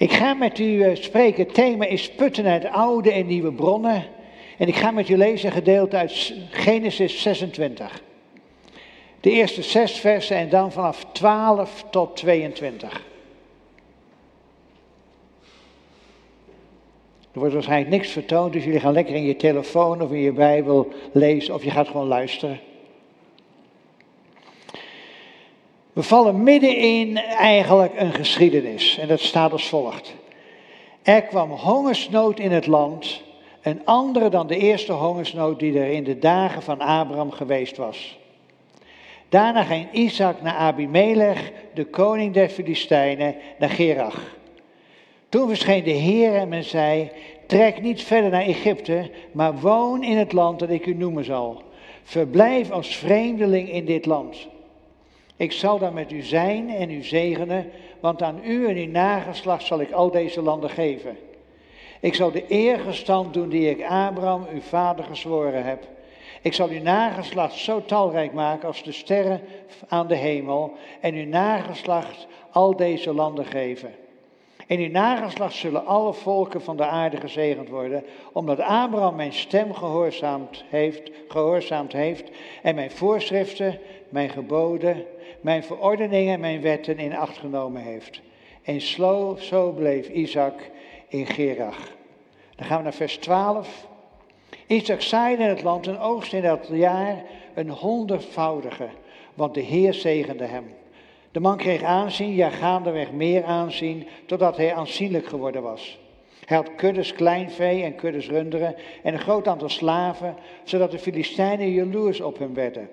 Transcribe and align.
Ik 0.00 0.12
ga 0.12 0.34
met 0.34 0.58
u 0.58 0.82
eh, 0.82 0.96
spreken. 0.96 1.44
Het 1.44 1.54
thema 1.54 1.84
is 1.84 2.10
putten 2.10 2.46
uit 2.46 2.64
oude 2.64 3.12
en 3.12 3.26
nieuwe 3.26 3.52
bronnen. 3.52 4.04
En 4.58 4.68
ik 4.68 4.76
ga 4.76 4.90
met 4.90 5.08
u 5.08 5.16
lezen 5.16 5.46
een 5.46 5.54
gedeelte 5.54 5.96
uit 5.96 6.34
Genesis 6.50 7.22
26. 7.22 8.02
De 9.20 9.30
eerste 9.30 9.62
zes 9.62 9.92
versen 9.92 10.36
en 10.36 10.48
dan 10.48 10.72
vanaf 10.72 11.06
12 11.12 11.84
tot 11.90 12.16
22. 12.16 13.02
Er 17.32 17.38
wordt 17.38 17.54
waarschijnlijk 17.54 17.90
niks 17.90 18.08
vertoond, 18.08 18.52
dus 18.52 18.64
jullie 18.64 18.80
gaan 18.80 18.92
lekker 18.92 19.14
in 19.14 19.24
je 19.24 19.36
telefoon 19.36 20.02
of 20.02 20.10
in 20.10 20.20
je 20.20 20.32
Bijbel 20.32 20.92
lezen 21.12 21.54
of 21.54 21.64
je 21.64 21.70
gaat 21.70 21.88
gewoon 21.88 22.06
luisteren. 22.06 22.60
We 25.92 26.02
vallen 26.02 26.42
midden 26.42 26.76
in 26.76 27.16
eigenlijk 27.16 27.92
een 27.96 28.12
geschiedenis 28.12 28.98
en 28.98 29.08
dat 29.08 29.20
staat 29.20 29.52
als 29.52 29.68
volgt. 29.68 30.14
Er 31.02 31.22
kwam 31.22 31.50
hongersnood 31.50 32.38
in 32.38 32.52
het 32.52 32.66
land, 32.66 33.22
een 33.62 33.80
andere 33.84 34.28
dan 34.28 34.46
de 34.46 34.56
eerste 34.56 34.92
hongersnood 34.92 35.58
die 35.58 35.78
er 35.78 35.90
in 35.90 36.04
de 36.04 36.18
dagen 36.18 36.62
van 36.62 36.80
Abraham 36.80 37.30
geweest 37.30 37.76
was. 37.76 38.18
Daarna 39.28 39.62
ging 39.62 39.92
Isaac 39.92 40.42
naar 40.42 40.54
Abimelech, 40.54 41.52
de 41.74 41.84
koning 41.84 42.34
der 42.34 42.48
Filistijnen, 42.48 43.34
naar 43.58 43.70
Gerach. 43.70 44.36
Toen 45.28 45.48
verscheen 45.48 45.84
de 45.84 45.90
Heer 45.90 46.34
en 46.34 46.48
men 46.48 46.64
zei, 46.64 47.10
trek 47.46 47.82
niet 47.82 48.02
verder 48.02 48.30
naar 48.30 48.42
Egypte, 48.42 49.10
maar 49.32 49.60
woon 49.60 50.02
in 50.02 50.16
het 50.16 50.32
land 50.32 50.58
dat 50.58 50.70
ik 50.70 50.86
u 50.86 50.94
noemen 50.94 51.24
zal. 51.24 51.62
Verblijf 52.02 52.70
als 52.70 52.96
vreemdeling 52.96 53.72
in 53.72 53.84
dit 53.84 54.06
land. 54.06 54.48
Ik 55.40 55.52
zal 55.52 55.78
daar 55.78 55.92
met 55.92 56.12
u 56.12 56.22
zijn 56.22 56.70
en 56.70 56.90
u 56.90 57.02
zegenen, 57.02 57.70
want 58.00 58.22
aan 58.22 58.40
u 58.44 58.68
en 58.68 58.76
uw 58.76 58.90
nageslacht 58.90 59.64
zal 59.64 59.80
ik 59.80 59.90
al 59.90 60.10
deze 60.10 60.42
landen 60.42 60.70
geven. 60.70 61.16
Ik 62.00 62.14
zal 62.14 62.30
de 62.30 62.46
eergestand 62.46 63.34
doen 63.34 63.48
die 63.48 63.70
ik 63.70 63.82
Abraham, 63.82 64.46
uw 64.52 64.60
vader, 64.60 65.04
gezworen 65.04 65.64
heb. 65.64 65.86
Ik 66.42 66.52
zal 66.52 66.68
uw 66.68 66.82
nageslacht 66.82 67.54
zo 67.54 67.84
talrijk 67.84 68.32
maken 68.32 68.68
als 68.68 68.82
de 68.82 68.92
sterren 68.92 69.40
aan 69.88 70.06
de 70.06 70.14
hemel 70.14 70.72
en 71.00 71.14
uw 71.14 71.26
nageslacht 71.26 72.26
al 72.50 72.76
deze 72.76 73.14
landen 73.14 73.44
geven. 73.44 73.94
In 74.66 74.80
uw 74.80 74.90
nageslacht 74.90 75.54
zullen 75.54 75.86
alle 75.86 76.12
volken 76.12 76.62
van 76.62 76.76
de 76.76 76.86
aarde 76.86 77.16
gezegend 77.16 77.68
worden, 77.68 78.04
omdat 78.32 78.60
Abraham 78.60 79.14
mijn 79.14 79.32
stem 79.32 79.74
gehoorzaamd 79.74 80.64
heeft, 80.68 81.10
gehoorzaamd 81.28 81.92
heeft 81.92 82.30
en 82.62 82.74
mijn 82.74 82.90
voorschriften, 82.90 83.78
mijn 84.08 84.28
geboden, 84.28 85.04
mijn 85.40 85.62
verordeningen 85.62 86.34
en 86.34 86.40
mijn 86.40 86.60
wetten 86.60 86.98
in 86.98 87.16
acht 87.16 87.38
genomen 87.38 87.82
heeft. 87.82 88.20
En 88.62 88.80
zo, 88.80 89.36
zo 89.40 89.70
bleef 89.72 90.08
Isaac 90.08 90.70
in 91.08 91.26
Gerach. 91.26 91.96
Dan 92.56 92.66
gaan 92.66 92.76
we 92.76 92.82
naar 92.82 92.92
vers 92.92 93.16
12. 93.16 93.88
Isaac 94.66 95.00
zaaide 95.00 95.42
in 95.42 95.48
het 95.48 95.62
land 95.62 95.86
en 95.86 95.98
oogst 95.98 96.32
in 96.32 96.42
dat 96.42 96.68
jaar 96.72 97.24
een 97.54 97.70
honderdvoudige, 97.70 98.88
want 99.34 99.54
de 99.54 99.60
Heer 99.60 99.94
zegende 99.94 100.44
hem. 100.44 100.64
De 101.32 101.40
man 101.40 101.56
kreeg 101.56 101.82
aanzien, 101.82 102.34
ja 102.34 102.50
gaandeweg 102.50 103.12
meer 103.12 103.44
aanzien, 103.44 104.06
totdat 104.26 104.56
hij 104.56 104.74
aanzienlijk 104.74 105.26
geworden 105.26 105.62
was. 105.62 105.98
Hij 106.44 106.56
had 106.56 106.74
kuddes 106.74 107.12
kleinvee 107.12 107.82
en 107.82 107.94
kuddes 107.94 108.28
runderen 108.28 108.74
en 109.02 109.12
een 109.12 109.20
groot 109.20 109.48
aantal 109.48 109.68
slaven, 109.68 110.36
zodat 110.64 110.90
de 110.90 110.98
Filistijnen 110.98 111.70
jaloers 111.70 112.20
op 112.20 112.38
hem 112.38 112.54
werden. 112.54 112.88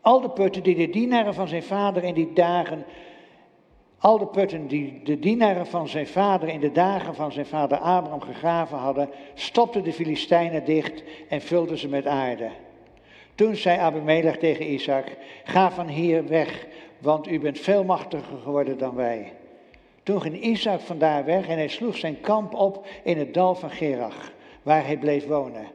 Al 0.00 0.20
de 0.20 0.30
putten 0.30 0.62
die 0.62 0.74
de 0.74 0.90
dienaren 0.90 1.34
van 1.34 1.48
zijn 1.48 1.62
vader 1.62 2.04
in 2.04 2.14
die 2.14 2.32
dagen, 2.32 2.84
al 3.98 4.18
de 4.18 4.26
putten 4.26 4.66
die 4.66 5.00
de 5.04 5.18
dienaren 5.18 5.66
van 5.66 5.88
zijn 5.88 6.06
vader 6.06 6.48
in 6.48 6.60
de 6.60 6.72
dagen 6.72 7.14
van 7.14 7.32
zijn 7.32 7.46
vader 7.46 7.78
Abraham 7.78 8.20
gegraven 8.20 8.78
hadden, 8.78 9.08
stopten 9.34 9.84
de 9.84 9.92
Filistijnen 9.92 10.64
dicht 10.64 11.02
en 11.28 11.40
vulden 11.40 11.78
ze 11.78 11.88
met 11.88 12.06
aarde. 12.06 12.50
Toen 13.34 13.56
zei 13.56 13.78
Abimelech 13.78 14.38
tegen 14.38 14.72
Isaac, 14.72 15.16
ga 15.44 15.70
van 15.70 15.88
hier 15.88 16.26
weg, 16.26 16.66
want 16.98 17.28
u 17.28 17.40
bent 17.40 17.58
veel 17.58 17.84
machtiger 17.84 18.38
geworden 18.42 18.78
dan 18.78 18.94
wij. 18.94 19.32
Toen 20.02 20.20
ging 20.20 20.40
Isaac 20.40 20.80
vandaar 20.80 21.24
weg 21.24 21.48
en 21.48 21.56
hij 21.56 21.68
sloeg 21.68 21.96
zijn 21.96 22.20
kamp 22.20 22.54
op 22.54 22.86
in 23.02 23.18
het 23.18 23.34
dal 23.34 23.54
van 23.54 23.70
Gerach, 23.70 24.32
waar 24.62 24.86
hij 24.86 24.96
bleef 24.96 25.26
wonen. 25.26 25.66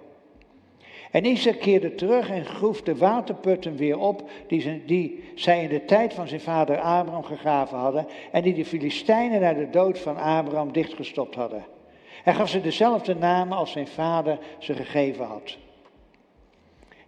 En 1.16 1.26
Isaac 1.26 1.60
keerde 1.60 1.96
terug 1.96 2.30
en 2.30 2.46
groef 2.46 2.82
de 2.82 2.98
waterputten 2.98 3.76
weer 3.76 4.00
op 4.00 4.30
die, 4.48 4.86
die 4.86 5.24
zij 5.36 5.64
in 5.64 5.70
de 5.70 5.86
tijd 5.86 6.14
van 6.14 6.28
zijn 6.28 6.42
vader 6.42 6.80
Abraham 6.80 7.24
gegraven 7.24 7.78
hadden 7.78 8.08
en 8.32 8.42
die 8.42 8.54
de 8.54 8.66
Filistijnen 8.66 9.42
na 9.42 9.54
de 9.54 9.70
dood 9.70 10.00
van 10.00 10.18
Abraham 10.18 10.72
dichtgestopt 10.72 11.36
hadden. 11.36 11.66
Hij 12.24 12.34
gaf 12.34 12.50
ze 12.50 12.62
dezelfde 12.62 13.16
namen 13.16 13.58
als 13.58 13.72
zijn 13.72 13.88
vader 13.88 14.40
ze 14.60 14.74
gegeven 14.74 15.26
had. 15.26 15.58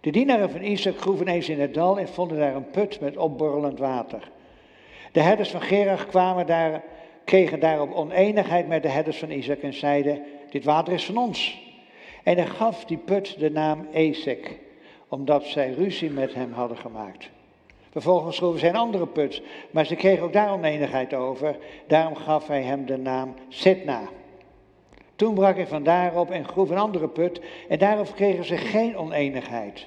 De 0.00 0.10
dienaren 0.10 0.50
van 0.50 0.62
Isaac 0.62 0.98
groeven 0.98 1.28
eens 1.28 1.48
in 1.48 1.60
het 1.60 1.74
dal 1.74 1.98
en 1.98 2.08
vonden 2.08 2.38
daar 2.38 2.54
een 2.54 2.70
put 2.70 3.00
met 3.00 3.16
opborrelend 3.16 3.78
water. 3.78 4.30
De 5.12 5.20
herders 5.20 5.50
van 5.50 5.62
Gerach 5.62 6.06
kwamen 6.06 6.46
daar, 6.46 6.82
kregen 7.24 7.60
daarop 7.60 7.92
oneenigheid 7.92 8.68
met 8.68 8.82
de 8.82 8.88
herders 8.88 9.18
van 9.18 9.30
Isaac 9.30 9.58
en 9.58 9.74
zeiden, 9.74 10.22
dit 10.50 10.64
water 10.64 10.92
is 10.92 11.04
van 11.04 11.16
ons. 11.16 11.66
En 12.28 12.36
hij 12.36 12.46
gaf 12.46 12.84
die 12.84 12.98
put 12.98 13.38
de 13.38 13.50
naam 13.50 13.86
Esek, 13.92 14.58
omdat 15.08 15.44
zij 15.44 15.70
ruzie 15.70 16.10
met 16.10 16.34
hem 16.34 16.52
hadden 16.52 16.76
gemaakt. 16.76 17.30
Vervolgens 17.90 18.36
schroeven 18.36 18.60
zij 18.60 18.68
een 18.68 18.76
andere 18.76 19.06
put, 19.06 19.42
maar 19.70 19.86
ze 19.86 19.94
kregen 19.94 20.24
ook 20.24 20.32
daar 20.32 20.52
oneenigheid 20.52 21.14
over. 21.14 21.56
Daarom 21.86 22.14
gaf 22.14 22.46
hij 22.46 22.62
hem 22.62 22.86
de 22.86 22.96
naam 22.96 23.34
Setna. 23.48 24.00
Toen 25.16 25.34
brak 25.34 25.56
hij 25.56 25.66
van 25.66 25.82
daarop 25.82 26.30
en 26.30 26.48
groef 26.48 26.70
een 26.70 26.78
andere 26.78 27.08
put 27.08 27.40
en 27.68 27.78
daarop 27.78 28.14
kregen 28.14 28.44
ze 28.44 28.56
geen 28.56 28.96
oneenigheid. 28.96 29.86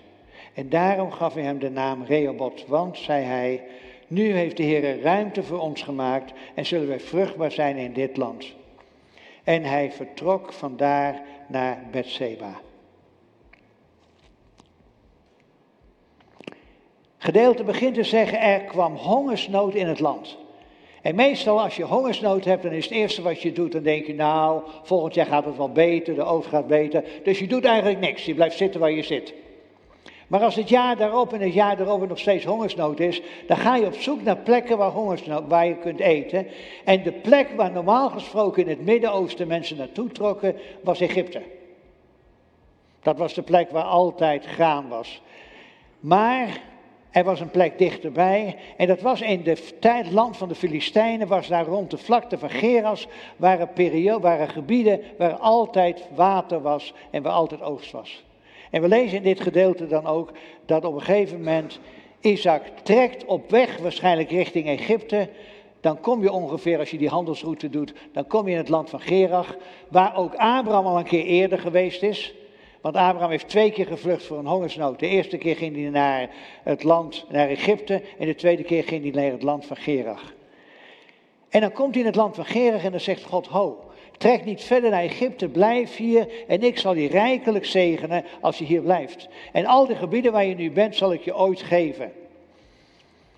En 0.53 0.69
daarom 0.69 1.11
gaf 1.11 1.33
hij 1.33 1.43
hem 1.43 1.59
de 1.59 1.69
naam 1.69 2.03
Rehoboth, 2.03 2.67
want, 2.67 2.97
zei 2.97 3.23
hij, 3.23 3.63
nu 4.07 4.31
heeft 4.31 4.57
de 4.57 4.63
Heer 4.63 5.01
ruimte 5.01 5.43
voor 5.43 5.59
ons 5.59 5.81
gemaakt 5.81 6.33
en 6.55 6.65
zullen 6.65 6.87
wij 6.87 6.99
vruchtbaar 6.99 7.51
zijn 7.51 7.77
in 7.77 7.93
dit 7.93 8.17
land. 8.17 8.53
En 9.51 9.63
hij 9.63 9.91
vertrok 9.91 10.53
vandaar 10.53 11.21
naar 11.47 11.83
Bethseba. 11.91 12.59
Gedeelte 17.17 17.63
begint 17.63 17.95
te 17.95 18.03
zeggen, 18.03 18.39
er 18.39 18.61
kwam 18.61 18.95
hongersnood 18.95 19.73
in 19.73 19.87
het 19.87 19.99
land. 19.99 20.37
En 21.01 21.15
meestal 21.15 21.61
als 21.61 21.75
je 21.75 21.83
hongersnood 21.83 22.45
hebt, 22.45 22.63
dan 22.63 22.71
is 22.71 22.83
het 22.83 22.93
eerste 22.93 23.21
wat 23.21 23.41
je 23.41 23.51
doet, 23.51 23.71
dan 23.71 23.83
denk 23.83 24.05
je, 24.05 24.13
nou, 24.13 24.61
volgend 24.83 25.13
jaar 25.13 25.25
gaat 25.25 25.45
het 25.45 25.57
wel 25.57 25.71
beter, 25.71 26.15
de 26.15 26.23
oogst 26.23 26.49
gaat 26.49 26.67
beter. 26.67 27.03
Dus 27.23 27.39
je 27.39 27.47
doet 27.47 27.65
eigenlijk 27.65 27.99
niks, 27.99 28.25
je 28.25 28.33
blijft 28.33 28.57
zitten 28.57 28.79
waar 28.79 28.91
je 28.91 29.03
zit. 29.03 29.33
Maar 30.31 30.41
als 30.41 30.55
het 30.55 30.69
jaar 30.69 30.97
daarop 30.97 31.33
en 31.33 31.41
het 31.41 31.53
jaar 31.53 31.77
daarop 31.77 32.07
nog 32.07 32.19
steeds 32.19 32.45
hongersnood 32.45 32.99
is, 32.99 33.21
dan 33.47 33.57
ga 33.57 33.75
je 33.75 33.85
op 33.85 33.93
zoek 33.93 34.21
naar 34.23 34.37
plekken 34.37 34.77
waar, 34.77 34.89
hongersnood, 34.89 35.47
waar 35.47 35.67
je 35.67 35.75
kunt 35.75 35.99
eten. 35.99 36.47
En 36.85 37.03
de 37.03 37.11
plek 37.11 37.49
waar 37.55 37.71
normaal 37.71 38.09
gesproken 38.09 38.63
in 38.63 38.69
het 38.69 38.85
Midden-Oosten 38.85 39.47
mensen 39.47 39.77
naartoe 39.77 40.09
trokken, 40.09 40.55
was 40.83 40.99
Egypte. 40.99 41.41
Dat 43.01 43.17
was 43.17 43.33
de 43.33 43.41
plek 43.41 43.69
waar 43.69 43.83
altijd 43.83 44.45
graan 44.45 44.87
was. 44.87 45.21
Maar 45.99 46.61
er 47.09 47.23
was 47.23 47.39
een 47.39 47.51
plek 47.51 47.77
dichterbij. 47.77 48.55
En 48.77 48.87
dat 48.87 49.01
was 49.01 49.21
in 49.21 49.43
de 49.43 49.77
tijd 49.79 50.11
land 50.11 50.37
van 50.37 50.47
de 50.47 50.55
Filistijnen, 50.55 51.27
was 51.27 51.47
daar 51.47 51.65
rond 51.65 51.91
de 51.91 51.97
vlakte 51.97 52.37
van 52.37 52.49
Geras, 52.49 53.07
waren, 53.35 53.73
periode, 53.73 54.21
waren 54.21 54.49
gebieden 54.49 55.01
waar 55.17 55.35
altijd 55.35 56.07
water 56.15 56.61
was 56.61 56.93
en 57.09 57.23
waar 57.23 57.33
altijd 57.33 57.61
oogst 57.61 57.91
was. 57.91 58.23
En 58.71 58.81
we 58.81 58.87
lezen 58.87 59.17
in 59.17 59.23
dit 59.23 59.41
gedeelte 59.41 59.87
dan 59.87 60.05
ook 60.05 60.31
dat 60.65 60.85
op 60.85 60.93
een 60.93 61.01
gegeven 61.01 61.37
moment 61.37 61.79
Isaac 62.19 62.63
trekt 62.83 63.25
op 63.25 63.49
weg, 63.49 63.77
waarschijnlijk 63.77 64.29
richting 64.29 64.67
Egypte. 64.67 65.29
Dan 65.81 65.99
kom 65.99 66.21
je 66.21 66.31
ongeveer, 66.31 66.79
als 66.79 66.91
je 66.91 66.97
die 66.97 67.09
handelsroute 67.09 67.69
doet, 67.69 67.93
dan 68.13 68.27
kom 68.27 68.45
je 68.45 68.51
in 68.51 68.57
het 68.57 68.69
land 68.69 68.89
van 68.89 68.99
Gerach, 69.01 69.57
waar 69.87 70.15
ook 70.15 70.35
Abraham 70.35 70.85
al 70.85 70.97
een 70.97 71.03
keer 71.03 71.25
eerder 71.25 71.59
geweest 71.59 72.03
is. 72.03 72.33
Want 72.81 72.95
Abraham 72.95 73.29
heeft 73.29 73.47
twee 73.47 73.71
keer 73.71 73.85
gevlucht 73.85 74.25
voor 74.25 74.37
een 74.37 74.47
hongersnood. 74.47 74.99
De 74.99 75.07
eerste 75.07 75.37
keer 75.37 75.55
ging 75.55 75.75
hij 75.75 75.89
naar 75.89 76.29
het 76.63 76.83
land, 76.83 77.25
naar 77.29 77.47
Egypte, 77.47 78.01
en 78.19 78.25
de 78.25 78.35
tweede 78.35 78.63
keer 78.63 78.83
ging 78.83 79.01
hij 79.03 79.23
naar 79.23 79.31
het 79.31 79.43
land 79.43 79.65
van 79.65 79.77
Gerach. 79.77 80.33
En 81.49 81.61
dan 81.61 81.71
komt 81.71 81.93
hij 81.93 81.99
in 81.99 82.09
het 82.09 82.15
land 82.15 82.35
van 82.35 82.45
Gerach 82.45 82.83
en 82.83 82.91
dan 82.91 82.99
zegt 82.99 83.23
God, 83.23 83.47
ho, 83.47 83.90
Trek 84.21 84.45
niet 84.45 84.63
verder 84.63 84.89
naar 84.89 85.03
Egypte, 85.03 85.47
blijf 85.47 85.95
hier 85.95 86.27
en 86.47 86.61
ik 86.61 86.77
zal 86.77 86.95
je 86.95 87.07
rijkelijk 87.07 87.65
zegenen 87.65 88.25
als 88.41 88.57
je 88.57 88.65
hier 88.65 88.81
blijft. 88.81 89.27
En 89.51 89.65
al 89.65 89.87
die 89.87 89.95
gebieden 89.95 90.31
waar 90.31 90.45
je 90.45 90.55
nu 90.55 90.71
bent 90.71 90.95
zal 90.95 91.13
ik 91.13 91.21
je 91.21 91.35
ooit 91.35 91.61
geven. 91.61 92.11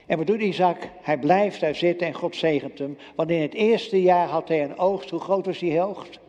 En 0.06 0.18
wat 0.18 0.28
doet 0.28 0.42
Isaac? 0.42 0.78
Hij 1.02 1.18
blijft 1.18 1.60
daar 1.60 1.76
zitten 1.76 2.08
en 2.08 2.14
God 2.14 2.36
zegent 2.36 2.80
hem. 2.80 2.98
Want 3.16 3.30
in 3.30 3.42
het 3.42 3.54
eerste 3.54 4.02
jaar 4.02 4.28
had 4.28 4.48
hij 4.48 4.64
een 4.64 4.78
oogst. 4.78 5.10
Hoe 5.10 5.20
groot 5.20 5.46
was 5.46 5.60
die 5.60 5.82
oogst? 5.82 6.20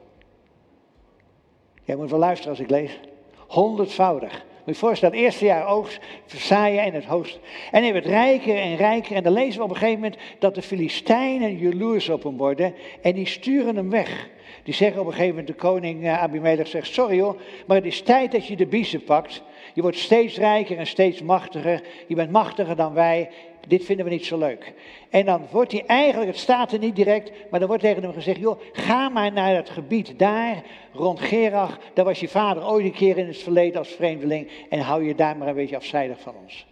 Jij 1.84 1.96
moet 1.96 2.10
wel 2.10 2.18
luisteren 2.18 2.50
als 2.50 2.60
ik 2.60 2.70
lees. 2.70 3.00
Honderdvoudig. 3.46 4.44
Moet 4.64 4.74
je 4.74 4.80
voorstellen, 4.80 5.14
het 5.14 5.24
eerste 5.24 5.44
jaar 5.44 5.66
oogst, 5.66 5.98
verzaaien 6.26 6.82
en 6.82 6.94
het 6.94 7.04
hoogst. 7.04 7.38
En 7.70 7.82
hij 7.82 7.92
werd 7.92 8.06
rijker 8.06 8.56
en 8.56 8.76
rijker. 8.76 9.16
En 9.16 9.22
dan 9.22 9.32
lezen 9.32 9.58
we 9.58 9.64
op 9.64 9.70
een 9.70 9.76
gegeven 9.76 10.00
moment 10.00 10.20
dat 10.38 10.54
de 10.54 10.62
Filistijnen 10.62 11.58
jaloers 11.58 12.08
op 12.08 12.22
hem 12.22 12.36
worden. 12.36 12.74
En 13.02 13.14
die 13.14 13.26
sturen 13.26 13.76
hem 13.76 13.90
weg. 13.90 14.32
Die 14.64 14.74
zeggen 14.74 15.00
op 15.00 15.06
een 15.06 15.12
gegeven 15.12 15.36
moment, 15.36 15.46
de 15.46 15.54
koning 15.54 16.02
uh, 16.02 16.22
Abimelech 16.22 16.66
zegt, 16.66 16.92
sorry 16.92 17.20
hoor, 17.20 17.40
maar 17.66 17.76
het 17.76 17.86
is 17.86 18.02
tijd 18.02 18.32
dat 18.32 18.46
je 18.46 18.56
de 18.56 18.66
biezen 18.66 19.04
pakt. 19.04 19.42
Je 19.74 19.82
wordt 19.82 19.98
steeds 19.98 20.38
rijker 20.38 20.78
en 20.78 20.86
steeds 20.86 21.22
machtiger. 21.22 21.82
Je 22.06 22.14
bent 22.14 22.30
machtiger 22.30 22.76
dan 22.76 22.94
wij. 22.94 23.30
Dit 23.68 23.84
vinden 23.84 24.04
we 24.04 24.10
niet 24.10 24.26
zo 24.26 24.38
leuk. 24.38 24.72
En 25.10 25.24
dan 25.24 25.46
wordt 25.50 25.72
hij 25.72 25.84
eigenlijk, 25.86 26.30
het 26.30 26.40
staat 26.40 26.72
er 26.72 26.78
niet 26.78 26.96
direct, 26.96 27.32
maar 27.50 27.58
dan 27.58 27.68
wordt 27.68 27.82
tegen 27.82 28.02
hem 28.02 28.12
gezegd: 28.12 28.40
joh, 28.40 28.60
ga 28.72 29.08
maar 29.08 29.32
naar 29.32 29.54
het 29.54 29.70
gebied 29.70 30.18
daar, 30.18 30.62
rond 30.92 31.20
Gerach. 31.20 31.78
Daar 31.94 32.04
was 32.04 32.20
je 32.20 32.28
vader 32.28 32.66
ooit 32.66 32.84
een 32.84 32.92
keer 32.92 33.18
in 33.18 33.26
het 33.26 33.38
verleden 33.38 33.78
als 33.78 33.88
vreemdeling. 33.88 34.48
En 34.68 34.80
hou 34.80 35.04
je 35.04 35.14
daar 35.14 35.36
maar 35.36 35.48
een 35.48 35.54
beetje 35.54 35.76
afzijdig 35.76 36.20
van 36.20 36.34
ons. 36.42 36.66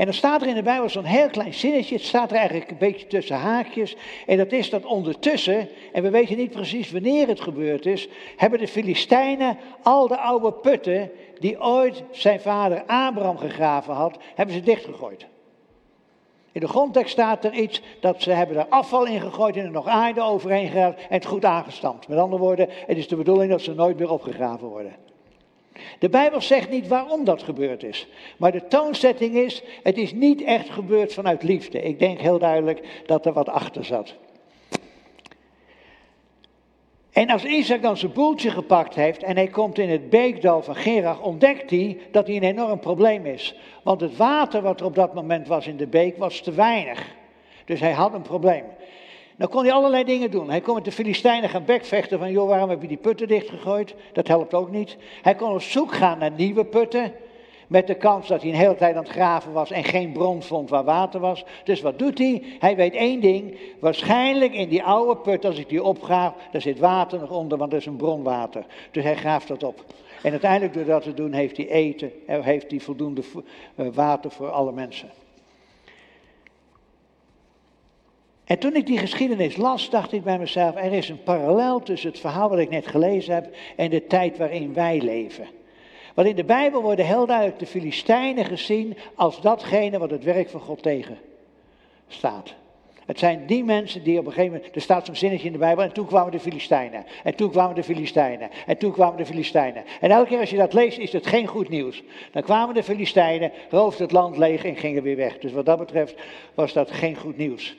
En 0.00 0.06
dan 0.06 0.14
staat 0.14 0.42
er 0.42 0.48
in 0.48 0.54
de 0.54 0.62
Bijbel 0.62 0.88
zo'n 0.88 1.04
heel 1.04 1.28
klein 1.28 1.54
zinnetje, 1.54 1.94
het 1.94 2.04
staat 2.04 2.30
er 2.30 2.36
eigenlijk 2.36 2.70
een 2.70 2.78
beetje 2.78 3.06
tussen 3.06 3.36
haakjes. 3.36 3.96
En 4.26 4.36
dat 4.36 4.52
is 4.52 4.70
dat 4.70 4.84
ondertussen, 4.84 5.68
en 5.92 6.02
we 6.02 6.10
weten 6.10 6.36
niet 6.36 6.50
precies 6.50 6.90
wanneer 6.90 7.28
het 7.28 7.40
gebeurd 7.40 7.86
is, 7.86 8.08
hebben 8.36 8.58
de 8.58 8.68
Filistijnen 8.68 9.58
al 9.82 10.08
de 10.08 10.16
oude 10.16 10.52
putten 10.52 11.10
die 11.38 11.62
ooit 11.62 12.02
zijn 12.10 12.40
vader 12.40 12.82
Abraham 12.86 13.38
gegraven 13.38 13.94
had, 13.94 14.18
hebben 14.34 14.54
ze 14.54 14.60
dichtgegooid. 14.60 15.26
In 16.52 16.60
de 16.60 16.68
grondtekst 16.68 17.12
staat 17.12 17.44
er 17.44 17.52
iets 17.52 17.82
dat 18.00 18.22
ze 18.22 18.30
hebben 18.30 18.56
er 18.56 18.68
afval 18.68 19.06
in 19.06 19.20
gegooid 19.20 19.56
en 19.56 19.64
er 19.64 19.70
nog 19.70 19.86
aarde 19.86 20.22
overheen 20.22 20.68
gehaald 20.68 20.96
en 20.96 21.04
het 21.08 21.26
goed 21.26 21.44
aangestampt. 21.44 22.08
Met 22.08 22.18
andere 22.18 22.42
woorden, 22.42 22.68
het 22.86 22.96
is 22.96 23.08
de 23.08 23.16
bedoeling 23.16 23.50
dat 23.50 23.60
ze 23.60 23.74
nooit 23.74 23.98
meer 23.98 24.10
opgegraven 24.10 24.68
worden. 24.68 25.09
De 25.98 26.08
Bijbel 26.08 26.40
zegt 26.40 26.70
niet 26.70 26.88
waarom 26.88 27.24
dat 27.24 27.42
gebeurd 27.42 27.82
is. 27.82 28.08
Maar 28.36 28.52
de 28.52 28.66
toonzetting 28.68 29.34
is, 29.34 29.62
het 29.82 29.96
is 29.96 30.12
niet 30.12 30.42
echt 30.42 30.70
gebeurd 30.70 31.14
vanuit 31.14 31.42
liefde. 31.42 31.82
Ik 31.82 31.98
denk 31.98 32.20
heel 32.20 32.38
duidelijk 32.38 33.02
dat 33.06 33.26
er 33.26 33.32
wat 33.32 33.48
achter 33.48 33.84
zat. 33.84 34.14
En 37.12 37.30
als 37.30 37.44
Isaac 37.44 37.82
dan 37.82 37.96
zijn 37.96 38.12
boeltje 38.12 38.50
gepakt 38.50 38.94
heeft 38.94 39.22
en 39.22 39.36
hij 39.36 39.46
komt 39.46 39.78
in 39.78 39.88
het 39.88 40.10
beekdal 40.10 40.62
van 40.62 40.76
Gerach, 40.76 41.22
ontdekt 41.22 41.70
hij 41.70 41.98
dat 42.10 42.26
hij 42.26 42.36
een 42.36 42.42
enorm 42.42 42.78
probleem 42.80 43.26
is. 43.26 43.54
Want 43.82 44.00
het 44.00 44.16
water 44.16 44.62
wat 44.62 44.80
er 44.80 44.86
op 44.86 44.94
dat 44.94 45.14
moment 45.14 45.46
was 45.46 45.66
in 45.66 45.76
de 45.76 45.86
beek 45.86 46.16
was 46.16 46.40
te 46.40 46.52
weinig. 46.52 47.14
Dus 47.64 47.80
hij 47.80 47.92
had 47.92 48.14
een 48.14 48.22
probleem. 48.22 48.64
Dan 49.40 49.48
kon 49.48 49.64
hij 49.64 49.72
allerlei 49.72 50.04
dingen 50.04 50.30
doen. 50.30 50.50
Hij 50.50 50.60
kon 50.60 50.74
met 50.74 50.84
de 50.84 50.92
Filistijnen 50.92 51.48
gaan 51.48 51.64
bekvechten 51.64 52.18
van, 52.18 52.30
joh, 52.30 52.48
waarom 52.48 52.70
heb 52.70 52.82
je 52.82 52.88
die 52.88 52.96
putten 52.96 53.28
dichtgegooid? 53.28 53.94
Dat 54.12 54.28
helpt 54.28 54.54
ook 54.54 54.70
niet. 54.70 54.96
Hij 55.22 55.34
kon 55.34 55.52
op 55.52 55.62
zoek 55.62 55.94
gaan 55.94 56.18
naar 56.18 56.30
nieuwe 56.30 56.64
putten. 56.64 57.12
Met 57.66 57.86
de 57.86 57.94
kans 57.94 58.28
dat 58.28 58.42
hij 58.42 58.50
een 58.50 58.56
hele 58.56 58.74
tijd 58.74 58.96
aan 58.96 59.02
het 59.02 59.12
graven 59.12 59.52
was 59.52 59.70
en 59.70 59.84
geen 59.84 60.12
bron 60.12 60.42
vond 60.42 60.70
waar 60.70 60.84
water 60.84 61.20
was. 61.20 61.44
Dus 61.64 61.80
wat 61.80 61.98
doet 61.98 62.18
hij? 62.18 62.42
Hij 62.58 62.76
weet 62.76 62.94
één 62.94 63.20
ding. 63.20 63.58
Waarschijnlijk 63.78 64.54
in 64.54 64.68
die 64.68 64.82
oude 64.82 65.16
put, 65.16 65.44
als 65.44 65.58
ik 65.58 65.68
die 65.68 65.82
opgraaf, 65.82 66.34
daar 66.52 66.60
zit 66.60 66.78
water 66.78 67.20
nog 67.20 67.30
onder, 67.30 67.58
want 67.58 67.70
dat 67.70 67.80
is 67.80 67.86
een 67.86 67.96
bronwater. 67.96 68.64
Dus 68.90 69.04
hij 69.04 69.16
graaft 69.16 69.48
dat 69.48 69.62
op. 69.62 69.84
En 70.22 70.30
uiteindelijk 70.30 70.74
door 70.74 70.84
dat 70.84 71.02
te 71.02 71.14
doen 71.14 71.32
heeft 71.32 71.56
hij 71.56 71.68
eten, 71.68 72.12
heeft 72.26 72.70
hij 72.70 72.80
voldoende 72.80 73.22
eh, 73.74 73.86
water 73.92 74.30
voor 74.30 74.50
alle 74.50 74.72
mensen. 74.72 75.08
En 78.50 78.58
toen 78.58 78.76
ik 78.76 78.86
die 78.86 78.98
geschiedenis 78.98 79.56
las, 79.56 79.90
dacht 79.90 80.12
ik 80.12 80.22
bij 80.22 80.38
mezelf, 80.38 80.76
er 80.76 80.92
is 80.92 81.08
een 81.08 81.22
parallel 81.22 81.80
tussen 81.80 82.10
het 82.10 82.20
verhaal 82.20 82.48
wat 82.48 82.58
ik 82.58 82.70
net 82.70 82.86
gelezen 82.86 83.34
heb 83.34 83.54
en 83.76 83.90
de 83.90 84.06
tijd 84.06 84.38
waarin 84.38 84.74
wij 84.74 85.00
leven. 85.00 85.46
Want 86.14 86.28
in 86.28 86.36
de 86.36 86.44
Bijbel 86.44 86.82
worden 86.82 87.06
heel 87.06 87.26
duidelijk 87.26 87.58
de 87.58 87.66
Filistijnen 87.66 88.44
gezien 88.44 88.96
als 89.14 89.40
datgene 89.40 89.98
wat 89.98 90.10
het 90.10 90.24
werk 90.24 90.48
van 90.48 90.60
God 90.60 90.82
tegen 90.82 91.18
staat. 92.08 92.54
Het 93.06 93.18
zijn 93.18 93.46
die 93.46 93.64
mensen 93.64 94.02
die 94.02 94.18
op 94.18 94.26
een 94.26 94.32
gegeven 94.32 94.56
moment, 94.56 94.74
er 94.74 94.80
staat 94.80 95.06
zo'n 95.06 95.16
zinnetje 95.16 95.46
in 95.46 95.52
de 95.52 95.58
Bijbel, 95.58 95.84
en 95.84 95.92
toen 95.92 96.06
kwamen 96.06 96.32
de 96.32 96.40
Filistijnen, 96.40 97.04
en 97.24 97.34
toen 97.34 97.50
kwamen 97.50 97.74
de 97.74 97.82
Filistijnen, 97.82 98.50
en 98.66 98.78
toen 98.78 98.92
kwamen 98.92 99.16
de 99.16 99.26
Filistijnen. 99.26 99.84
En 100.00 100.10
elke 100.10 100.28
keer 100.28 100.40
als 100.40 100.50
je 100.50 100.56
dat 100.56 100.72
leest, 100.72 100.98
is 100.98 101.12
het 101.12 101.26
geen 101.26 101.46
goed 101.46 101.68
nieuws. 101.68 102.02
Dan 102.32 102.42
kwamen 102.42 102.74
de 102.74 102.82
Filistijnen, 102.82 103.52
roofden 103.70 104.02
het 104.02 104.12
land 104.12 104.36
leeg 104.36 104.64
en 104.64 104.76
gingen 104.76 105.02
weer 105.02 105.16
weg. 105.16 105.38
Dus 105.38 105.52
wat 105.52 105.66
dat 105.66 105.78
betreft 105.78 106.14
was 106.54 106.72
dat 106.72 106.90
geen 106.90 107.16
goed 107.16 107.36
nieuws. 107.36 107.76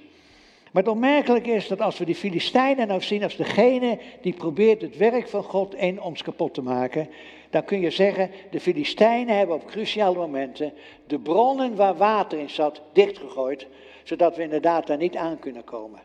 Maar 0.71 0.83
het 0.83 0.91
opmerkelijke 0.91 1.51
is 1.51 1.67
dat 1.67 1.81
als 1.81 1.97
we 1.97 2.05
die 2.05 2.15
Filistijnen 2.15 2.87
nou 2.87 3.01
zien 3.01 3.23
als 3.23 3.35
degene 3.35 3.99
die 4.21 4.33
probeert 4.33 4.81
het 4.81 4.97
werk 4.97 5.27
van 5.27 5.43
God 5.43 5.75
in 5.75 6.01
ons 6.01 6.23
kapot 6.23 6.53
te 6.53 6.61
maken, 6.61 7.09
dan 7.49 7.63
kun 7.63 7.79
je 7.79 7.89
zeggen, 7.89 8.31
de 8.51 8.59
Filistijnen 8.59 9.37
hebben 9.37 9.55
op 9.55 9.65
cruciale 9.65 10.17
momenten 10.17 10.73
de 11.07 11.19
bronnen 11.19 11.75
waar 11.75 11.95
water 11.95 12.39
in 12.39 12.49
zat 12.49 12.81
dichtgegooid, 12.93 13.67
zodat 14.03 14.35
we 14.35 14.43
inderdaad 14.43 14.87
daar 14.87 14.97
niet 14.97 15.15
aan 15.15 15.39
kunnen 15.39 15.63
komen. 15.63 15.99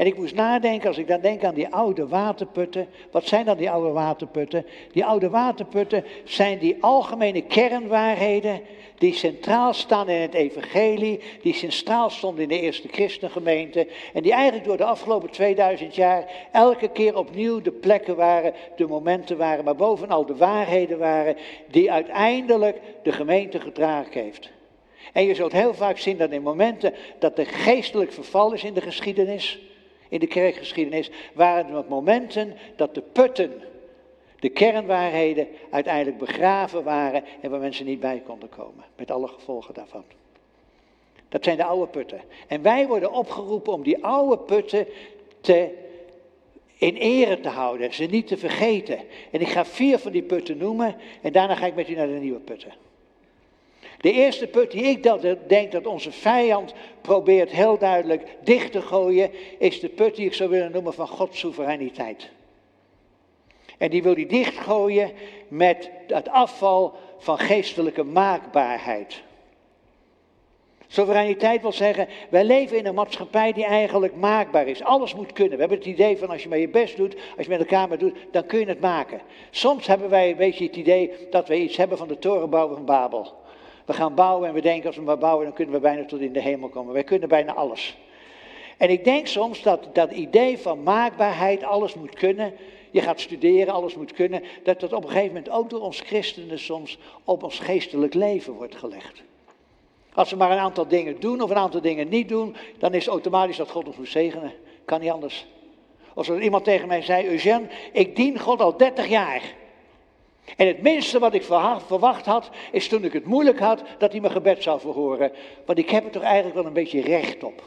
En 0.00 0.06
ik 0.06 0.16
moest 0.16 0.34
nadenken, 0.34 0.88
als 0.88 0.98
ik 0.98 1.08
dan 1.08 1.20
denk 1.20 1.44
aan 1.44 1.54
die 1.54 1.68
oude 1.68 2.08
waterputten. 2.08 2.88
Wat 3.10 3.26
zijn 3.26 3.44
dan 3.44 3.56
die 3.56 3.70
oude 3.70 3.90
waterputten? 3.90 4.66
Die 4.92 5.04
oude 5.04 5.30
waterputten 5.30 6.04
zijn 6.24 6.58
die 6.58 6.76
algemene 6.80 7.42
kernwaarheden 7.42 8.60
die 8.98 9.14
centraal 9.14 9.72
staan 9.72 10.08
in 10.08 10.20
het 10.20 10.34
evangelie, 10.34 11.20
die 11.42 11.54
centraal 11.54 12.10
stonden 12.10 12.42
in 12.42 12.48
de 12.48 12.60
eerste 12.60 12.88
christengemeente 12.88 13.88
en 14.12 14.22
die 14.22 14.32
eigenlijk 14.32 14.64
door 14.64 14.76
de 14.76 14.84
afgelopen 14.84 15.30
2000 15.30 15.94
jaar 15.94 16.48
elke 16.52 16.88
keer 16.88 17.16
opnieuw 17.16 17.60
de 17.60 17.72
plekken 17.72 18.16
waren, 18.16 18.54
de 18.76 18.86
momenten 18.86 19.36
waren, 19.36 19.64
maar 19.64 19.76
bovenal 19.76 20.26
de 20.26 20.36
waarheden 20.36 20.98
waren 20.98 21.36
die 21.70 21.92
uiteindelijk 21.92 22.80
de 23.02 23.12
gemeente 23.12 23.60
gedragen 23.60 24.22
heeft. 24.22 24.50
En 25.12 25.24
je 25.24 25.34
zult 25.34 25.52
heel 25.52 25.74
vaak 25.74 25.98
zien 25.98 26.16
dat 26.16 26.30
in 26.30 26.42
momenten 26.42 26.94
dat 27.18 27.38
er 27.38 27.46
geestelijk 27.46 28.12
verval 28.12 28.52
is 28.52 28.64
in 28.64 28.74
de 28.74 28.80
geschiedenis, 28.80 29.60
in 30.10 30.18
de 30.18 30.26
kerkgeschiedenis, 30.26 31.10
waren 31.32 31.74
er 31.74 31.84
momenten 31.88 32.56
dat 32.76 32.94
de 32.94 33.00
putten, 33.00 33.62
de 34.38 34.48
kernwaarheden, 34.48 35.48
uiteindelijk 35.70 36.18
begraven 36.18 36.82
waren 36.82 37.24
en 37.40 37.50
waar 37.50 37.60
mensen 37.60 37.86
niet 37.86 38.00
bij 38.00 38.22
konden 38.26 38.48
komen. 38.48 38.84
Met 38.96 39.10
alle 39.10 39.28
gevolgen 39.28 39.74
daarvan. 39.74 40.04
Dat 41.28 41.44
zijn 41.44 41.56
de 41.56 41.64
oude 41.64 41.86
putten. 41.86 42.20
En 42.46 42.62
wij 42.62 42.86
worden 42.86 43.12
opgeroepen 43.12 43.72
om 43.72 43.82
die 43.82 44.04
oude 44.04 44.38
putten 44.38 44.86
te, 45.40 45.68
in 46.76 46.96
ere 46.96 47.40
te 47.40 47.48
houden, 47.48 47.94
ze 47.94 48.04
niet 48.04 48.26
te 48.26 48.36
vergeten. 48.36 48.98
En 49.30 49.40
ik 49.40 49.48
ga 49.48 49.64
vier 49.64 49.98
van 49.98 50.12
die 50.12 50.22
putten 50.22 50.56
noemen 50.56 50.96
en 51.22 51.32
daarna 51.32 51.54
ga 51.54 51.66
ik 51.66 51.74
met 51.74 51.88
u 51.88 51.94
naar 51.94 52.06
de 52.06 52.12
nieuwe 52.12 52.40
putten. 52.40 52.72
De 54.00 54.12
eerste 54.12 54.46
put 54.46 54.70
die 54.70 54.84
ik 54.84 55.02
dat, 55.02 55.26
denk 55.46 55.72
dat 55.72 55.86
onze 55.86 56.12
vijand 56.12 56.74
probeert 57.00 57.50
heel 57.50 57.78
duidelijk 57.78 58.36
dicht 58.44 58.72
te 58.72 58.82
gooien, 58.82 59.30
is 59.58 59.80
de 59.80 59.88
put 59.88 60.16
die 60.16 60.26
ik 60.26 60.34
zou 60.34 60.50
willen 60.50 60.72
noemen 60.72 60.94
van 60.94 61.08
Gods 61.08 61.38
soevereiniteit. 61.38 62.30
En 63.78 63.90
die 63.90 64.02
wil 64.02 64.14
hij 64.14 64.26
dichtgooien 64.26 65.12
met 65.48 65.90
het 66.06 66.28
afval 66.28 66.94
van 67.18 67.38
geestelijke 67.38 68.02
maakbaarheid. 68.02 69.22
Soevereiniteit 70.86 71.62
wil 71.62 71.72
zeggen, 71.72 72.08
wij 72.28 72.44
leven 72.44 72.76
in 72.76 72.86
een 72.86 72.94
maatschappij 72.94 73.52
die 73.52 73.64
eigenlijk 73.64 74.16
maakbaar 74.16 74.66
is. 74.66 74.82
Alles 74.82 75.14
moet 75.14 75.32
kunnen. 75.32 75.52
We 75.52 75.60
hebben 75.60 75.78
het 75.78 75.86
idee 75.86 76.18
van 76.18 76.28
als 76.28 76.42
je 76.42 76.48
maar 76.48 76.58
je 76.58 76.68
best 76.68 76.96
doet, 76.96 77.14
als 77.36 77.46
je 77.46 77.52
met 77.52 77.60
elkaar 77.60 77.88
maar 77.88 77.98
doet, 77.98 78.16
dan 78.30 78.46
kun 78.46 78.58
je 78.58 78.66
het 78.66 78.80
maken. 78.80 79.20
Soms 79.50 79.86
hebben 79.86 80.10
wij 80.10 80.30
een 80.30 80.36
beetje 80.36 80.64
het 80.66 80.76
idee 80.76 81.12
dat 81.30 81.48
we 81.48 81.60
iets 81.60 81.76
hebben 81.76 81.98
van 81.98 82.08
de 82.08 82.18
torenbouw 82.18 82.74
van 82.74 82.84
Babel. 82.84 83.39
We 83.90 83.96
gaan 83.96 84.14
bouwen 84.14 84.48
en 84.48 84.54
we 84.54 84.60
denken 84.60 84.86
als 84.86 84.96
we 84.96 85.02
maar 85.02 85.18
bouwen, 85.18 85.44
dan 85.44 85.54
kunnen 85.54 85.74
we 85.74 85.80
bijna 85.80 86.04
tot 86.04 86.20
in 86.20 86.32
de 86.32 86.40
hemel 86.40 86.68
komen. 86.68 86.92
Wij 86.92 87.04
kunnen 87.04 87.28
bijna 87.28 87.54
alles. 87.54 87.96
En 88.76 88.90
ik 88.90 89.04
denk 89.04 89.26
soms 89.26 89.62
dat 89.62 89.88
dat 89.92 90.12
idee 90.12 90.58
van 90.58 90.82
maakbaarheid, 90.82 91.64
alles 91.64 91.94
moet 91.94 92.14
kunnen, 92.14 92.54
je 92.90 93.00
gaat 93.00 93.20
studeren, 93.20 93.74
alles 93.74 93.94
moet 93.94 94.12
kunnen, 94.12 94.42
dat 94.62 94.80
dat 94.80 94.92
op 94.92 95.02
een 95.02 95.08
gegeven 95.08 95.28
moment 95.28 95.50
ook 95.50 95.70
door 95.70 95.80
ons 95.80 96.00
christenen 96.00 96.58
soms 96.58 96.98
op 97.24 97.42
ons 97.42 97.58
geestelijk 97.58 98.14
leven 98.14 98.52
wordt 98.52 98.76
gelegd. 98.76 99.22
Als 100.14 100.30
we 100.30 100.36
maar 100.36 100.50
een 100.50 100.58
aantal 100.58 100.88
dingen 100.88 101.20
doen 101.20 101.40
of 101.40 101.50
een 101.50 101.56
aantal 101.56 101.80
dingen 101.80 102.08
niet 102.08 102.28
doen, 102.28 102.56
dan 102.78 102.94
is 102.94 103.06
automatisch 103.06 103.56
dat 103.56 103.70
God 103.70 103.86
ons 103.86 103.96
moet 103.96 104.08
zegenen. 104.08 104.52
Kan 104.84 105.00
niet 105.00 105.10
anders. 105.10 105.46
Als 106.14 106.28
er 106.28 106.42
iemand 106.42 106.64
tegen 106.64 106.88
mij 106.88 107.02
zei, 107.02 107.26
Eugène, 107.26 107.66
ik 107.92 108.16
dien 108.16 108.38
God 108.38 108.60
al 108.60 108.76
30 108.76 109.08
jaar. 109.08 109.42
En 110.56 110.66
het 110.66 110.82
minste 110.82 111.18
wat 111.18 111.34
ik 111.34 111.42
verwacht 111.86 112.26
had, 112.26 112.50
is 112.72 112.88
toen 112.88 113.04
ik 113.04 113.12
het 113.12 113.24
moeilijk 113.24 113.58
had, 113.58 113.82
dat 113.98 114.12
hij 114.12 114.20
mijn 114.20 114.32
gebed 114.32 114.62
zou 114.62 114.80
verhoren. 114.80 115.32
Want 115.66 115.78
ik 115.78 115.90
heb 115.90 116.04
er 116.04 116.10
toch 116.10 116.22
eigenlijk 116.22 116.54
wel 116.54 116.66
een 116.66 116.72
beetje 116.72 117.00
recht 117.00 117.42
op. 117.42 117.62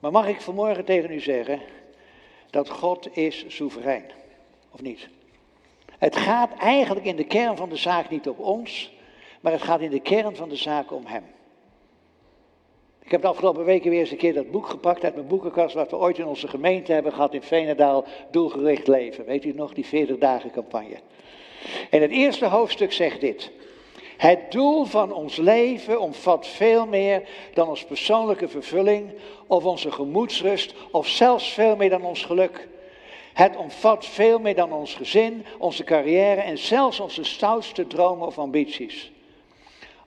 Maar 0.00 0.10
mag 0.10 0.28
ik 0.28 0.40
vanmorgen 0.40 0.84
tegen 0.84 1.10
u 1.10 1.20
zeggen 1.20 1.60
dat 2.50 2.70
God 2.70 3.16
is 3.16 3.44
soeverein? 3.48 4.10
Of 4.70 4.82
niet? 4.82 5.08
Het 5.98 6.16
gaat 6.16 6.54
eigenlijk 6.58 7.06
in 7.06 7.16
de 7.16 7.24
kern 7.24 7.56
van 7.56 7.68
de 7.68 7.76
zaak 7.76 8.10
niet 8.10 8.28
om 8.28 8.36
ons, 8.38 8.92
maar 9.40 9.52
het 9.52 9.62
gaat 9.62 9.80
in 9.80 9.90
de 9.90 10.00
kern 10.00 10.36
van 10.36 10.48
de 10.48 10.56
zaak 10.56 10.92
om 10.92 11.06
Hem. 11.06 11.24
Ik 13.06 13.12
heb 13.12 13.20
de 13.20 13.28
afgelopen 13.28 13.64
weken 13.64 13.90
weer 13.90 14.00
eens 14.00 14.10
een 14.10 14.16
keer 14.16 14.34
dat 14.34 14.50
boek 14.50 14.66
gepakt 14.66 15.04
uit 15.04 15.14
mijn 15.14 15.26
boekenkast, 15.26 15.74
wat 15.74 15.90
we 15.90 15.96
ooit 15.96 16.18
in 16.18 16.26
onze 16.26 16.48
gemeente 16.48 16.92
hebben 16.92 17.12
gehad 17.12 17.34
in 17.34 17.42
Veenendaal, 17.42 18.04
Doelgericht 18.30 18.86
Leven. 18.86 19.24
Weet 19.24 19.44
u 19.44 19.52
nog, 19.52 19.74
die 19.74 19.86
40 19.86 20.18
dagen 20.18 20.50
campagne. 20.50 20.96
En 21.90 22.02
het 22.02 22.10
eerste 22.10 22.46
hoofdstuk 22.46 22.92
zegt 22.92 23.20
dit. 23.20 23.50
Het 24.16 24.52
doel 24.52 24.84
van 24.84 25.12
ons 25.12 25.36
leven 25.36 26.00
omvat 26.00 26.46
veel 26.46 26.86
meer 26.86 27.22
dan 27.54 27.68
ons 27.68 27.84
persoonlijke 27.84 28.48
vervulling 28.48 29.10
of 29.46 29.64
onze 29.64 29.90
gemoedsrust 29.90 30.74
of 30.90 31.08
zelfs 31.08 31.52
veel 31.52 31.76
meer 31.76 31.90
dan 31.90 32.04
ons 32.04 32.24
geluk. 32.24 32.68
Het 33.32 33.56
omvat 33.56 34.06
veel 34.06 34.38
meer 34.38 34.54
dan 34.54 34.72
ons 34.72 34.94
gezin, 34.94 35.44
onze 35.58 35.84
carrière 35.84 36.40
en 36.40 36.58
zelfs 36.58 37.00
onze 37.00 37.24
stoutste 37.24 37.86
dromen 37.86 38.26
of 38.26 38.38
ambities. 38.38 39.12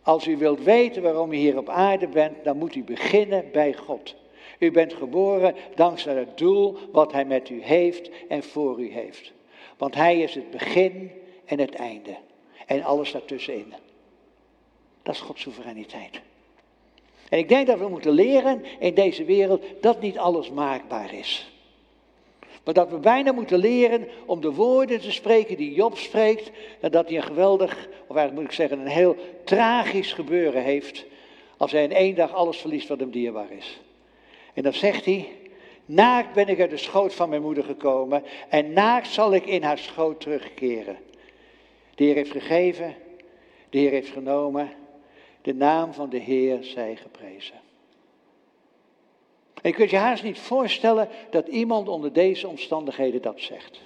Als 0.10 0.28
u 0.28 0.38
wilt 0.38 0.64
weten 0.64 1.02
waarom 1.02 1.32
u 1.32 1.36
hier 1.36 1.58
op 1.58 1.70
aarde 1.70 2.08
bent, 2.08 2.44
dan 2.44 2.58
moet 2.58 2.76
u 2.76 2.84
beginnen 2.84 3.52
bij 3.52 3.74
God. 3.74 4.16
U 4.60 4.72
bent 4.72 4.94
geboren 4.94 5.56
dankzij 5.76 6.16
het 6.16 6.38
doel 6.38 6.78
wat 6.92 7.12
Hij 7.12 7.26
met 7.26 7.50
u 7.50 7.64
heeft 7.64 8.10
en 8.28 8.44
voor 8.44 8.80
u 8.80 8.92
heeft. 8.92 9.32
Want 9.78 9.96
Hij 9.96 10.20
is 10.20 10.36
het 10.36 10.52
begin 10.52 11.12
en 11.46 11.60
het 11.60 11.76
einde. 11.76 12.16
En 12.66 12.84
alles 12.84 13.12
daartussenin. 13.12 13.74
Dat 15.04 15.16
is 15.16 15.22
Gods 15.22 15.42
soevereiniteit. 15.42 16.22
En 17.30 17.38
ik 17.38 17.50
denk 17.50 17.68
dat 17.68 17.80
we 17.80 17.88
moeten 17.88 18.12
leren 18.12 18.64
in 18.80 18.94
deze 18.94 19.24
wereld 19.24 19.64
dat 19.82 20.02
niet 20.02 20.18
alles 20.18 20.52
maakbaar 20.52 21.14
is. 21.14 21.52
Maar 22.64 22.74
dat 22.74 22.90
we 22.90 22.98
bijna 22.98 23.32
moeten 23.32 23.60
leren 23.60 24.08
om 24.26 24.42
de 24.42 24.54
woorden 24.54 25.00
te 25.00 25.12
spreken 25.12 25.58
die 25.58 25.74
Job 25.74 25.98
spreekt. 25.98 26.52
En 26.80 26.92
dat 26.92 27.08
hij 27.08 27.18
een 27.18 27.24
geweldig, 27.24 27.72
of 28.08 28.16
eigenlijk 28.16 28.34
moet 28.34 28.44
ik 28.44 28.52
zeggen, 28.52 28.80
een 28.80 28.88
heel 28.88 29.16
tragisch 29.44 30.14
gebeuren 30.14 30.64
heeft. 30.64 31.06
Als 31.58 31.72
hij 31.72 31.84
in 31.84 31.92
één 31.92 32.16
dag 32.16 32.34
alles 32.34 32.58
verliest 32.58 32.88
wat 32.88 33.00
hem 33.00 33.12
dierbaar 33.12 33.52
is. 33.52 33.80
En 34.54 34.64
dan 34.64 34.74
zegt 34.74 35.06
hij, 35.06 35.30
naakt 35.86 36.34
ben 36.34 36.48
ik 36.48 36.60
uit 36.60 36.70
de 36.70 36.78
schoot 36.78 37.14
van 37.14 37.30
mijn 37.30 37.42
moeder 37.42 37.64
gekomen. 37.64 38.24
En 38.50 38.74
naakt 38.74 39.08
zal 39.08 39.34
ik 39.34 39.46
in 39.46 39.64
haar 39.64 39.78
schoot 39.78 40.22
terugkeren. 40.22 40.98
De 41.96 42.04
Heer 42.04 42.16
heeft 42.16 42.32
gegeven, 42.32 42.96
de 43.70 43.78
Heer 43.78 43.92
heeft 43.92 44.12
genomen. 44.12 44.70
De 45.42 45.54
naam 45.54 45.94
van 45.94 46.10
de 46.10 46.18
Heer 46.18 46.58
zij 46.62 46.96
geprezen. 46.96 47.69
En 49.62 49.70
je 49.70 49.76
kunt 49.76 49.90
je 49.90 49.98
haast 49.98 50.24
niet 50.24 50.40
voorstellen 50.40 51.10
dat 51.30 51.48
iemand 51.48 51.88
onder 51.88 52.14
deze 52.14 52.48
omstandigheden 52.48 53.22
dat 53.22 53.40
zegt. 53.42 53.80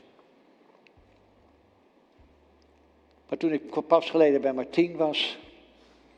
Maar 3.29 3.37
toen 3.37 3.51
ik 3.51 3.87
pas 3.87 4.09
geleden 4.09 4.41
bij 4.41 4.53
Martien 4.53 4.97
was 4.97 5.37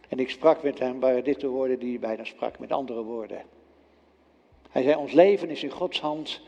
en 0.10 0.20
ik 0.20 0.30
sprak 0.30 0.64
met 0.64 0.80
hem, 0.80 1.00
waren 1.00 1.24
dit 1.24 1.40
de 1.40 1.48
woorden 1.48 1.80
die 1.80 1.90
hij 1.90 2.00
bijna 2.00 2.24
sprak, 2.24 2.60
met 2.60 2.72
andere 2.72 3.04
woorden. 3.04 3.44
Hij 4.70 4.84
zei, 4.84 4.96
ons 4.96 5.12
leven 5.12 5.50
is 5.50 5.64
in 5.64 5.70
Gods 5.70 6.00
hand 6.00 6.42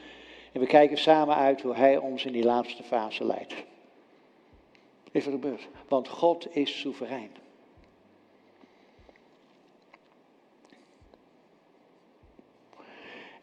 en 0.51 0.59
we 0.59 0.65
kijken 0.65 0.97
samen 0.97 1.35
uit 1.35 1.61
hoe 1.61 1.75
Hij 1.75 1.97
ons 1.97 2.25
in 2.25 2.31
die 2.31 2.43
laatste 2.43 2.83
fase 2.83 3.25
leidt. 3.25 3.53
Is 5.11 5.25
er 5.25 5.31
gebeurd? 5.31 5.67
Want 5.87 6.07
God 6.07 6.55
is 6.55 6.79
soeverein. 6.79 7.31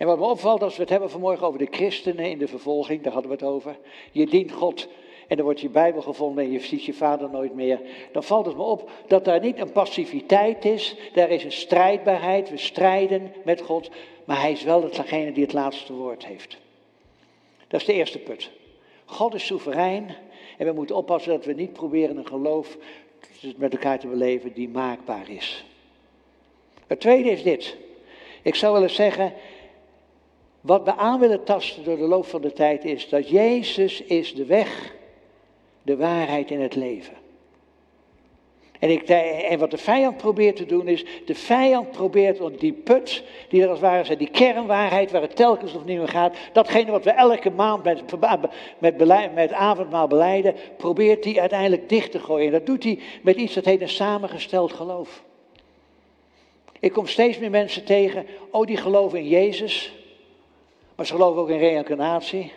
En 0.05 0.11
wat 0.11 0.19
me 0.19 0.25
opvalt 0.25 0.63
als 0.63 0.77
we 0.77 0.81
het 0.81 0.91
hebben 0.91 1.11
vanmorgen 1.11 1.47
over 1.47 1.59
de 1.59 1.69
christenen 1.71 2.31
in 2.31 2.39
de 2.39 2.49
vervolging, 2.49 3.03
daar 3.03 3.13
hadden 3.13 3.31
we 3.31 3.37
het 3.37 3.47
over. 3.47 3.77
Je 4.13 4.27
dient 4.27 4.53
God 4.53 4.89
en 5.29 5.37
dan 5.37 5.45
wordt 5.45 5.61
je 5.61 5.69
Bijbel 5.69 6.03
gevonden 6.03 6.45
en 6.45 6.51
je 6.51 6.61
ziet 6.61 6.85
je 6.85 6.93
vader 6.93 7.31
nooit 7.31 7.55
meer. 7.55 7.81
Dan 8.13 8.23
valt 8.23 8.47
het 8.47 8.57
me 8.57 8.63
op 8.63 8.91
dat 9.07 9.25
daar 9.25 9.41
niet 9.41 9.59
een 9.59 9.73
passiviteit 9.73 10.65
is, 10.65 10.97
daar 11.13 11.31
is 11.31 11.45
een 11.45 11.53
strijdbaarheid, 11.53 12.51
we 12.51 12.57
strijden 12.57 13.33
met 13.45 13.61
God, 13.61 13.91
maar 14.25 14.41
hij 14.41 14.53
is 14.53 14.63
wel 14.63 14.81
degene 14.81 15.33
die 15.33 15.43
het 15.43 15.53
laatste 15.53 15.93
woord 15.93 16.27
heeft. 16.27 16.57
Dat 17.69 17.81
is 17.81 17.87
de 17.87 17.93
eerste 17.93 18.19
put. 18.19 18.51
God 19.05 19.35
is 19.35 19.47
soeverein 19.47 20.17
en 20.59 20.67
we 20.67 20.73
moeten 20.73 20.97
oppassen 20.97 21.33
dat 21.33 21.45
we 21.45 21.53
niet 21.53 21.73
proberen 21.73 22.17
een 22.17 22.27
geloof 22.27 22.77
met 23.57 23.73
elkaar 23.73 23.99
te 23.99 24.07
beleven 24.07 24.53
die 24.53 24.69
maakbaar 24.69 25.31
is. 25.31 25.65
Het 26.87 27.01
tweede 27.01 27.31
is 27.31 27.43
dit. 27.43 27.77
Ik 28.43 28.55
zou 28.55 28.73
willen 28.73 28.91
zeggen, 28.91 29.33
wat 30.65 30.85
we 30.85 30.97
aan 30.97 31.21
willen 31.21 31.45
tasten 31.45 31.85
door 31.85 31.97
de 31.97 32.07
loop 32.07 32.27
van 32.27 32.41
de 32.41 32.53
tijd 32.53 32.85
is 32.85 33.09
dat 33.09 33.29
Jezus 33.29 34.03
is 34.03 34.35
de 34.35 34.45
weg, 34.45 34.95
de 35.83 35.97
waarheid 35.97 36.51
en 36.51 36.61
het 36.61 36.75
leven. 36.75 37.15
En, 38.79 38.91
ik, 38.91 39.09
en 39.49 39.59
wat 39.59 39.71
de 39.71 39.79
vijand 39.79 40.17
probeert 40.17 40.57
te 40.57 40.67
doen 40.67 40.89
is, 40.89 41.05
de 41.25 41.35
vijand 41.35 41.91
probeert 41.91 42.61
die 42.61 42.73
put, 42.73 43.25
die 43.49 43.63
er 43.63 43.69
als 43.69 43.81
het 43.81 43.89
ware 43.89 44.05
zijn, 44.05 44.19
die 44.19 44.31
kernwaarheid 44.31 45.11
waar 45.11 45.23
het 45.23 45.37
telkens 45.37 45.75
opnieuw 45.75 46.07
gaat, 46.07 46.37
datgene 46.53 46.91
wat 46.91 47.05
we 47.05 47.11
elke 47.11 47.51
maand 47.51 47.85
met, 47.85 48.03
met, 48.79 49.35
met 49.35 49.53
avondmaal 49.53 50.07
beleiden, 50.07 50.55
probeert 50.77 51.23
die 51.23 51.41
uiteindelijk 51.41 51.89
dicht 51.89 52.11
te 52.11 52.19
gooien. 52.19 52.47
En 52.47 52.53
dat 52.53 52.67
doet 52.67 52.85
hij 52.85 52.99
met 53.23 53.37
iets 53.37 53.55
dat 53.55 53.65
heet 53.65 53.81
een 53.81 53.89
samengesteld 53.89 54.73
geloof. 54.73 55.23
Ik 56.81 56.93
kom 56.93 57.07
steeds 57.07 57.39
meer 57.39 57.51
mensen 57.51 57.85
tegen, 57.85 58.27
oh 58.51 58.67
die 58.67 58.77
geloven 58.77 59.19
in 59.19 59.29
Jezus, 59.29 59.93
maar 60.95 61.07
ze 61.07 61.13
geloven 61.13 61.43
ook 61.43 61.49
in 61.49 61.59
reïncarnatie. 61.59 62.53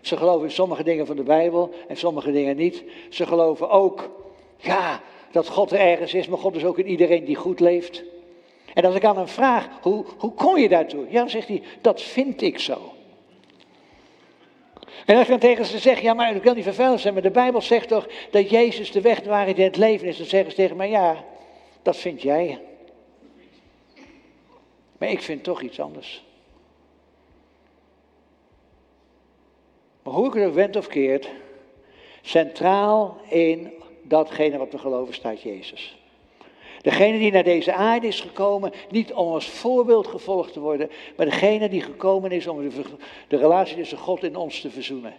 Ze 0.00 0.16
geloven 0.16 0.46
in 0.46 0.52
sommige 0.52 0.82
dingen 0.82 1.06
van 1.06 1.16
de 1.16 1.22
Bijbel 1.22 1.74
en 1.88 1.96
sommige 1.96 2.32
dingen 2.32 2.56
niet. 2.56 2.84
Ze 3.10 3.26
geloven 3.26 3.70
ook, 3.70 4.10
ja, 4.56 5.00
dat 5.30 5.48
God 5.48 5.70
er 5.70 5.78
ergens 5.78 6.14
is, 6.14 6.28
maar 6.28 6.38
God 6.38 6.56
is 6.56 6.64
ook 6.64 6.78
in 6.78 6.86
iedereen 6.86 7.24
die 7.24 7.36
goed 7.36 7.60
leeft. 7.60 8.02
En 8.74 8.84
als 8.84 8.94
ik 8.94 9.04
aan 9.04 9.16
hem 9.16 9.28
vraag, 9.28 9.68
hoe, 9.82 10.04
hoe 10.18 10.32
kom 10.32 10.58
je 10.58 10.68
daartoe? 10.68 11.06
Ja, 11.08 11.18
dan 11.18 11.30
zegt 11.30 11.48
hij, 11.48 11.62
dat 11.80 12.02
vind 12.02 12.42
ik 12.42 12.58
zo. 12.58 12.92
En 15.06 15.14
als 15.14 15.24
ik 15.24 15.30
dan 15.30 15.38
tegen 15.38 15.64
ze 15.64 15.78
zeg, 15.78 16.00
ja, 16.00 16.14
maar 16.14 16.36
ik 16.36 16.42
wil 16.42 16.54
niet 16.54 16.64
vervelend 16.64 17.00
zijn, 17.00 17.14
maar 17.14 17.22
de 17.22 17.30
Bijbel 17.30 17.60
zegt 17.60 17.88
toch 17.88 18.06
dat 18.30 18.50
Jezus 18.50 18.92
de 18.92 19.00
weg, 19.00 19.22
de 19.22 19.28
waarheid 19.28 19.58
en 19.58 19.64
het 19.64 19.76
leven 19.76 20.08
is. 20.08 20.16
Dan 20.16 20.26
zeggen 20.26 20.50
ze 20.50 20.56
tegen 20.56 20.76
mij, 20.76 20.90
ja, 20.90 21.24
dat 21.82 21.96
vind 21.96 22.22
jij. 22.22 22.60
Maar 24.98 25.10
ik 25.10 25.22
vind 25.22 25.44
toch 25.44 25.62
iets 25.62 25.80
anders. 25.80 26.24
Maar 30.02 30.14
hoe 30.14 30.26
ik 30.26 30.32
het 30.32 30.54
wend 30.54 30.76
of 30.76 30.86
keert, 30.86 31.30
centraal 32.22 33.16
in 33.28 33.72
datgene 34.02 34.58
wat 34.58 34.72
we 34.72 34.78
geloven 34.78 35.14
staat 35.14 35.42
Jezus. 35.42 35.96
Degene 36.82 37.18
die 37.18 37.32
naar 37.32 37.44
deze 37.44 37.72
aarde 37.72 38.06
is 38.06 38.20
gekomen, 38.20 38.72
niet 38.90 39.12
om 39.12 39.32
als 39.32 39.48
voorbeeld 39.48 40.06
gevolgd 40.06 40.52
te 40.52 40.60
worden, 40.60 40.90
maar 41.16 41.26
degene 41.26 41.68
die 41.68 41.80
gekomen 41.80 42.30
is 42.30 42.46
om 42.46 42.68
de, 43.28 43.36
relatie 43.36 43.76
tussen 43.76 43.98
God 43.98 44.22
en 44.22 44.36
ons 44.36 44.60
te 44.60 44.70
verzoenen. 44.70 45.14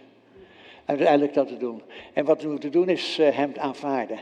En 0.84 0.96
uiteindelijk 0.96 1.34
dat 1.34 1.48
te 1.48 1.56
doen. 1.56 1.82
En 2.12 2.24
wat 2.24 2.42
we 2.42 2.48
moeten 2.48 2.72
doen 2.72 2.88
is 2.88 3.18
uh, 3.18 3.28
hem 3.36 3.52
aanvaarden. 3.56 4.18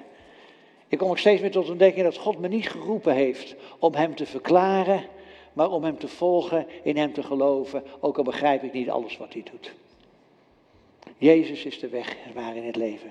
Ik 0.89 0.99
kom 0.99 1.09
ook 1.09 1.19
steeds 1.19 1.41
meer 1.41 1.51
tot 1.51 1.71
ontdekking 1.71 2.05
dat 2.05 2.17
God 2.17 2.39
me 2.39 2.49
niet 2.49 2.69
geroepen 2.69 3.15
heeft 3.15 3.55
om 3.79 3.95
hem 3.95 4.15
te 4.15 4.27
verklaren, 4.27 5.05
maar 5.53 5.71
om 5.71 5.85
hem 5.85 5.99
te 5.99 6.09
volgen, 6.09 6.67
in 6.83 6.97
hem 6.97 7.13
te 7.13 7.23
geloven, 7.23 7.83
ook 8.01 8.19
al 8.19 8.25
begrijp 8.25 8.63
ik 8.63 8.73
niet 8.73 8.91
alles 8.91 9.17
wat 9.17 9.33
hij 9.33 9.43
doet. 9.51 9.73
Jezus 11.19 11.65
is 11.65 11.79
de 11.79 11.89
weg 11.89 12.17
waar 12.35 12.57
in 12.57 12.67
het 12.67 12.77
leven. 12.77 13.11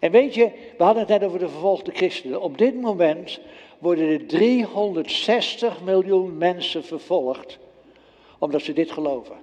En 0.00 0.10
weet 0.10 0.34
je, 0.34 0.50
we 0.76 0.84
hadden 0.84 1.02
het 1.02 1.20
net 1.20 1.24
over 1.24 1.38
de 1.38 1.48
vervolgde 1.48 1.92
christenen. 1.92 2.40
Op 2.40 2.58
dit 2.58 2.80
moment 2.80 3.40
worden 3.78 4.08
er 4.08 4.26
360 4.26 5.82
miljoen 5.82 6.38
mensen 6.38 6.84
vervolgd 6.84 7.58
omdat 8.38 8.62
ze 8.62 8.72
dit 8.72 8.90
geloven. 8.90 9.36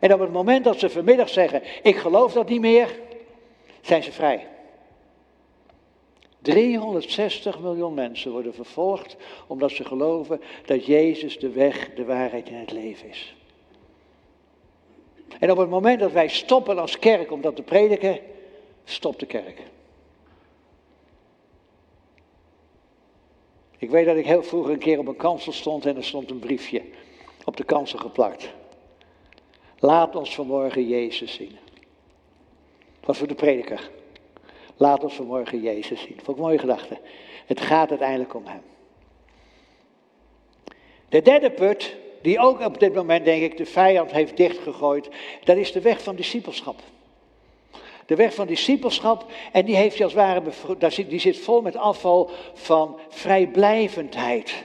En 0.00 0.12
op 0.12 0.20
het 0.20 0.32
moment 0.32 0.64
dat 0.64 0.78
ze 0.78 0.90
vanmiddag 0.90 1.28
zeggen, 1.28 1.62
ik 1.82 1.96
geloof 1.96 2.32
dat 2.32 2.48
niet 2.48 2.60
meer, 2.60 2.98
zijn 3.80 4.02
ze 4.02 4.12
vrij. 4.12 4.46
360 6.42 7.60
miljoen 7.60 7.94
mensen 7.94 8.32
worden 8.32 8.54
vervolgd 8.54 9.16
omdat 9.46 9.70
ze 9.70 9.84
geloven 9.84 10.40
dat 10.64 10.86
Jezus 10.86 11.38
de 11.38 11.50
weg, 11.50 11.90
de 11.94 12.04
waarheid 12.04 12.48
en 12.48 12.60
het 12.60 12.72
leven 12.72 13.08
is. 13.08 13.34
En 15.38 15.50
op 15.50 15.56
het 15.56 15.68
moment 15.68 16.00
dat 16.00 16.12
wij 16.12 16.28
stoppen 16.28 16.78
als 16.78 16.98
kerk 16.98 17.30
om 17.30 17.40
dat 17.40 17.56
te 17.56 17.62
prediken, 17.62 18.18
stopt 18.84 19.20
de 19.20 19.26
kerk. 19.26 19.60
Ik 23.78 23.90
weet 23.90 24.06
dat 24.06 24.16
ik 24.16 24.26
heel 24.26 24.42
vroeger 24.42 24.72
een 24.72 24.78
keer 24.78 24.98
op 24.98 25.06
een 25.06 25.16
kansel 25.16 25.52
stond 25.52 25.86
en 25.86 25.96
er 25.96 26.04
stond 26.04 26.30
een 26.30 26.38
briefje 26.38 26.82
op 27.44 27.56
de 27.56 27.64
kansel 27.64 27.98
geplakt. 27.98 28.52
Laat 29.78 30.16
ons 30.16 30.34
vanmorgen 30.34 30.88
Jezus 30.88 31.34
zien. 31.34 31.56
Dat 33.00 33.16
voor 33.16 33.26
de 33.26 33.34
prediker. 33.34 33.90
Laat 34.76 35.04
ons 35.04 35.14
vanmorgen 35.14 35.60
Jezus 35.60 36.00
zien. 36.00 36.20
Vond 36.22 36.36
ik 36.36 36.42
mooie 36.42 36.58
gedachte. 36.58 36.98
Het 37.46 37.60
gaat 37.60 37.90
uiteindelijk 37.90 38.34
om 38.34 38.46
Hem. 38.46 38.62
De 41.08 41.22
derde 41.22 41.50
put 41.50 41.96
die 42.24 42.38
ook 42.38 42.60
op 42.60 42.80
dit 42.80 42.94
moment, 42.94 43.24
denk 43.24 43.42
ik, 43.42 43.56
de 43.56 43.66
vijand 43.66 44.10
heeft 44.10 44.36
dichtgegooid, 44.36 45.08
dat 45.44 45.56
is 45.56 45.72
de 45.72 45.80
weg 45.80 46.02
van 46.02 46.16
discipelschap. 46.16 46.80
De 48.06 48.14
weg 48.14 48.34
van 48.34 48.46
discipelschap, 48.46 49.26
en 49.52 49.64
die 49.64 49.76
heeft 49.76 50.00
als 50.00 50.14
ware, 50.14 50.42
die 51.08 51.20
zit 51.20 51.38
vol 51.38 51.60
met 51.60 51.76
afval 51.76 52.30
van 52.54 52.98
vrijblijvendheid. 53.08 54.64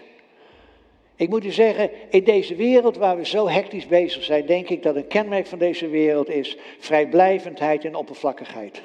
Ik 1.16 1.30
moet 1.30 1.46
u 1.46 1.51
zeggen, 1.51 1.89
in 2.10 2.24
deze 2.24 2.56
wereld 2.56 2.98
waar 2.98 3.18
we 3.18 3.25
zo 3.25 3.48
hectisch 3.48 3.88
bezig 3.88 4.24
zijn, 4.24 4.46
denk 4.46 4.70
ik 4.70 4.84
dat 4.84 4.96
een 4.96 5.08
kenmerk 5.08 5.48
van 5.48 5.60
deze 5.60 5.88
wereld 5.88 6.30
is 6.30 6.58
vrijblijvendheid 6.80 7.86
en 7.86 7.96
oppervlakkigheid. 7.96 8.82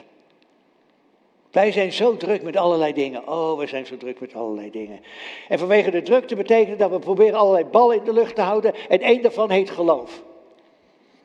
Wij 1.55 1.73
zijn 1.73 1.93
zo 1.93 2.17
druk 2.17 2.43
met 2.43 2.57
allerlei 2.57 2.93
dingen. 2.93 3.29
Oh, 3.29 3.59
we 3.59 3.67
zijn 3.67 3.87
zo 3.87 3.97
druk 3.97 4.21
met 4.21 4.35
allerlei 4.35 4.71
dingen. 4.71 5.01
En 5.49 5.59
vanwege 5.59 5.91
de 5.91 6.03
drukte 6.03 6.37
betekent 6.37 6.79
dat 6.79 6.91
we 6.91 6.99
proberen 6.99 7.39
allerlei 7.39 7.65
ballen 7.65 7.97
in 7.97 8.05
de 8.05 8.13
lucht 8.13 8.35
te 8.35 8.41
houden. 8.41 8.75
En 8.89 9.01
één 9.01 9.23
daarvan 9.23 9.51
heet 9.51 9.71
geloof. 9.71 10.23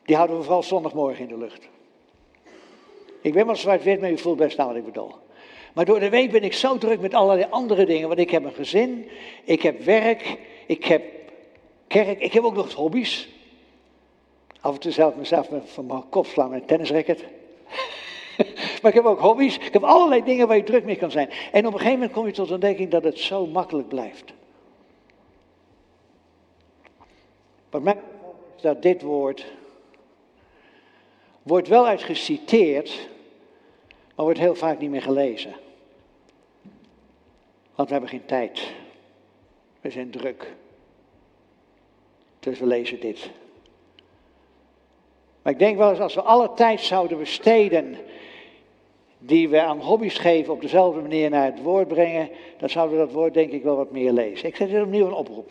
Die 0.04 0.16
houden 0.16 0.36
we 0.36 0.42
vooral 0.42 0.62
zondagmorgen 0.62 1.22
in 1.22 1.28
de 1.28 1.38
lucht. 1.38 1.68
Ik 3.20 3.32
ben 3.32 3.46
wel 3.46 3.56
zwart-wit, 3.56 4.00
maar 4.00 4.10
u 4.10 4.18
voelt 4.18 4.36
best 4.36 4.58
aan 4.58 4.66
wat 4.66 4.76
ik 4.76 4.84
bedoel. 4.84 5.14
Maar 5.72 5.84
door 5.84 6.00
de 6.00 6.08
week 6.08 6.30
ben 6.30 6.42
ik 6.42 6.52
zo 6.52 6.78
druk 6.78 7.00
met 7.00 7.14
allerlei 7.14 7.46
andere 7.50 7.86
dingen. 7.86 8.08
Want 8.08 8.20
ik 8.20 8.30
heb 8.30 8.44
een 8.44 8.54
gezin, 8.54 9.08
ik 9.44 9.62
heb 9.62 9.80
werk, 9.80 10.38
ik 10.66 10.84
heb 10.84 11.02
kerk, 11.86 12.20
ik 12.20 12.32
heb 12.32 12.44
ook 12.44 12.54
nog 12.54 12.72
hobby's. 12.72 13.28
Af 14.60 14.74
en 14.74 14.80
toe 14.80 14.92
zelf 14.92 15.14
mezelf 15.14 15.48
van 15.64 15.86
mijn 15.86 16.08
kop 16.08 16.26
slaan 16.26 16.50
met 16.50 16.60
een 16.60 16.66
tennisracket. 16.66 17.24
maar 18.82 18.90
ik 18.90 18.94
heb 18.94 19.04
ook 19.04 19.20
hobby's. 19.20 19.56
Ik 19.56 19.72
heb 19.72 19.84
allerlei 19.84 20.24
dingen 20.24 20.46
waar 20.46 20.56
je 20.56 20.62
druk 20.62 20.84
mee 20.84 20.96
kan 20.96 21.10
zijn. 21.10 21.30
En 21.52 21.66
op 21.66 21.72
een 21.72 21.78
gegeven 21.78 21.98
moment 21.98 22.12
kom 22.12 22.26
je 22.26 22.32
tot 22.32 22.46
de 22.46 22.52
ontdekking 22.52 22.90
dat 22.90 23.04
het 23.04 23.18
zo 23.18 23.46
makkelijk 23.46 23.88
blijft. 23.88 24.32
Wat 27.70 27.82
mij 27.82 27.96
is 28.56 28.62
dat 28.62 28.82
dit 28.82 29.02
woord 29.02 29.46
wordt 31.42 31.68
wel 31.68 31.86
uit 31.86 32.02
geciteerd, 32.02 33.08
maar 34.14 34.24
wordt 34.24 34.40
heel 34.40 34.54
vaak 34.54 34.78
niet 34.78 34.90
meer 34.90 35.02
gelezen. 35.02 35.54
Want 37.74 37.88
we 37.88 37.94
hebben 37.94 38.10
geen 38.10 38.26
tijd. 38.26 38.72
We 39.80 39.90
zijn 39.90 40.10
druk. 40.10 40.52
Dus 42.40 42.58
we 42.58 42.66
lezen 42.66 43.00
dit. 43.00 43.30
Maar 45.42 45.52
ik 45.52 45.58
denk 45.58 45.76
wel 45.76 45.90
eens 45.90 46.00
als 46.00 46.14
we 46.14 46.22
alle 46.22 46.52
tijd 46.52 46.80
zouden 46.80 47.18
besteden 47.18 47.96
die 49.20 49.48
we 49.48 49.60
aan 49.60 49.80
hobby's 49.80 50.18
geven 50.18 50.52
op 50.52 50.60
dezelfde 50.60 51.00
manier 51.00 51.30
naar 51.30 51.44
het 51.44 51.62
woord 51.62 51.88
brengen, 51.88 52.28
dan 52.58 52.70
zouden 52.70 52.98
we 52.98 53.04
dat 53.04 53.14
woord 53.14 53.34
denk 53.34 53.52
ik 53.52 53.62
wel 53.62 53.76
wat 53.76 53.90
meer 53.90 54.12
lezen. 54.12 54.48
Ik 54.48 54.56
zet 54.56 54.70
dit 54.70 54.82
opnieuw 54.82 55.06
een 55.06 55.12
oproep. 55.12 55.50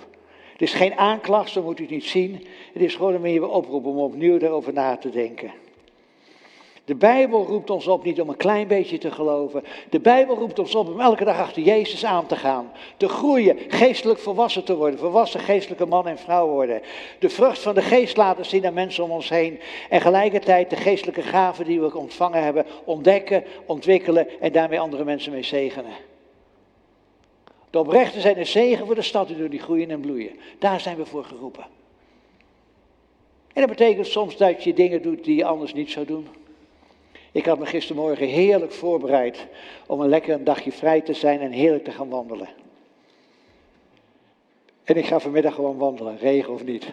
Het 0.51 0.61
is 0.61 0.73
geen 0.73 0.97
aanklacht, 0.97 1.49
zo 1.49 1.63
moet 1.63 1.79
u 1.79 1.81
het 1.81 1.91
niet 1.91 2.03
zien. 2.03 2.45
Het 2.73 2.81
is 2.81 2.95
gewoon 2.95 3.13
een 3.13 3.21
manier 3.21 3.49
oproep 3.49 3.85
om 3.85 3.97
opnieuw 3.97 4.38
daarover 4.38 4.73
na 4.73 4.97
te 4.97 5.09
denken. 5.09 5.51
De 6.89 6.96
Bijbel 6.96 7.46
roept 7.46 7.69
ons 7.69 7.88
op 7.88 8.03
niet 8.03 8.22
om 8.22 8.29
een 8.29 8.38
klein 8.38 8.67
beetje 8.67 8.98
te 8.98 9.12
geloven. 9.12 9.63
De 9.89 10.00
Bijbel 10.00 10.36
roept 10.36 10.60
ons 10.60 10.75
op 10.75 10.88
om 10.88 11.00
elke 11.00 11.24
dag 11.24 11.38
achter 11.38 11.62
Jezus 11.62 12.05
aan 12.05 12.25
te 12.25 12.36
gaan. 12.36 12.72
Te 12.98 13.10
groeien, 13.10 13.58
geestelijk 13.67 14.19
volwassen 14.19 14.63
te 14.63 14.75
worden. 14.75 15.00
Volwassen 15.00 15.39
geestelijke 15.39 15.86
man 15.86 16.08
en 16.08 16.17
vrouw 16.17 16.48
worden. 16.48 16.81
De 17.19 17.29
vrucht 17.29 17.62
van 17.62 17.75
de 17.75 17.81
geest 17.81 18.17
laten 18.17 18.46
zien 18.46 18.65
aan 18.65 18.74
mensen 18.74 19.03
om 19.03 19.12
ons 19.12 19.29
heen. 19.29 19.60
En 19.89 20.01
gelijkertijd 20.01 20.69
de 20.69 20.75
geestelijke 20.75 21.22
gaven 21.22 21.65
die 21.65 21.81
we 21.81 21.98
ontvangen 21.98 22.43
hebben 22.43 22.65
ontdekken, 22.84 23.43
ontwikkelen 23.65 24.41
en 24.41 24.51
daarmee 24.51 24.79
andere 24.79 25.03
mensen 25.03 25.31
mee 25.31 25.43
zegenen. 25.43 25.93
De 27.69 27.79
oprechten 27.79 28.22
zijn 28.22 28.38
een 28.38 28.48
zegen 28.48 28.86
voor 28.86 28.96
de 28.96 29.01
stad 29.01 29.27
door 29.38 29.50
die 29.50 29.60
groeien 29.60 29.91
en 29.91 30.00
bloeien. 30.00 30.39
Daar 30.60 30.79
zijn 30.79 30.98
we 30.98 31.05
voor 31.05 31.24
geroepen. 31.24 31.65
En 33.53 33.62
dat 33.62 33.69
betekent 33.69 34.08
soms 34.08 34.38
dat 34.38 34.63
je 34.63 34.74
dingen 34.74 35.01
doet 35.01 35.24
die 35.24 35.36
je 35.36 35.46
anders 35.46 35.74
niet 35.74 35.91
zou 35.91 36.05
doen. 36.05 36.27
Ik 37.31 37.45
had 37.45 37.59
me 37.59 37.65
gistermorgen 37.65 38.27
heerlijk 38.27 38.71
voorbereid 38.71 39.48
om 39.88 40.01
een 40.01 40.09
lekker 40.09 40.43
dagje 40.43 40.71
vrij 40.71 41.01
te 41.01 41.13
zijn 41.13 41.39
en 41.39 41.51
heerlijk 41.51 41.83
te 41.83 41.91
gaan 41.91 42.09
wandelen. 42.09 42.50
En 44.83 44.95
ik 44.95 45.05
ga 45.05 45.19
vanmiddag 45.19 45.53
gewoon 45.53 45.77
wandelen, 45.77 46.17
regen 46.17 46.53
of 46.53 46.63
niet. 46.63 46.91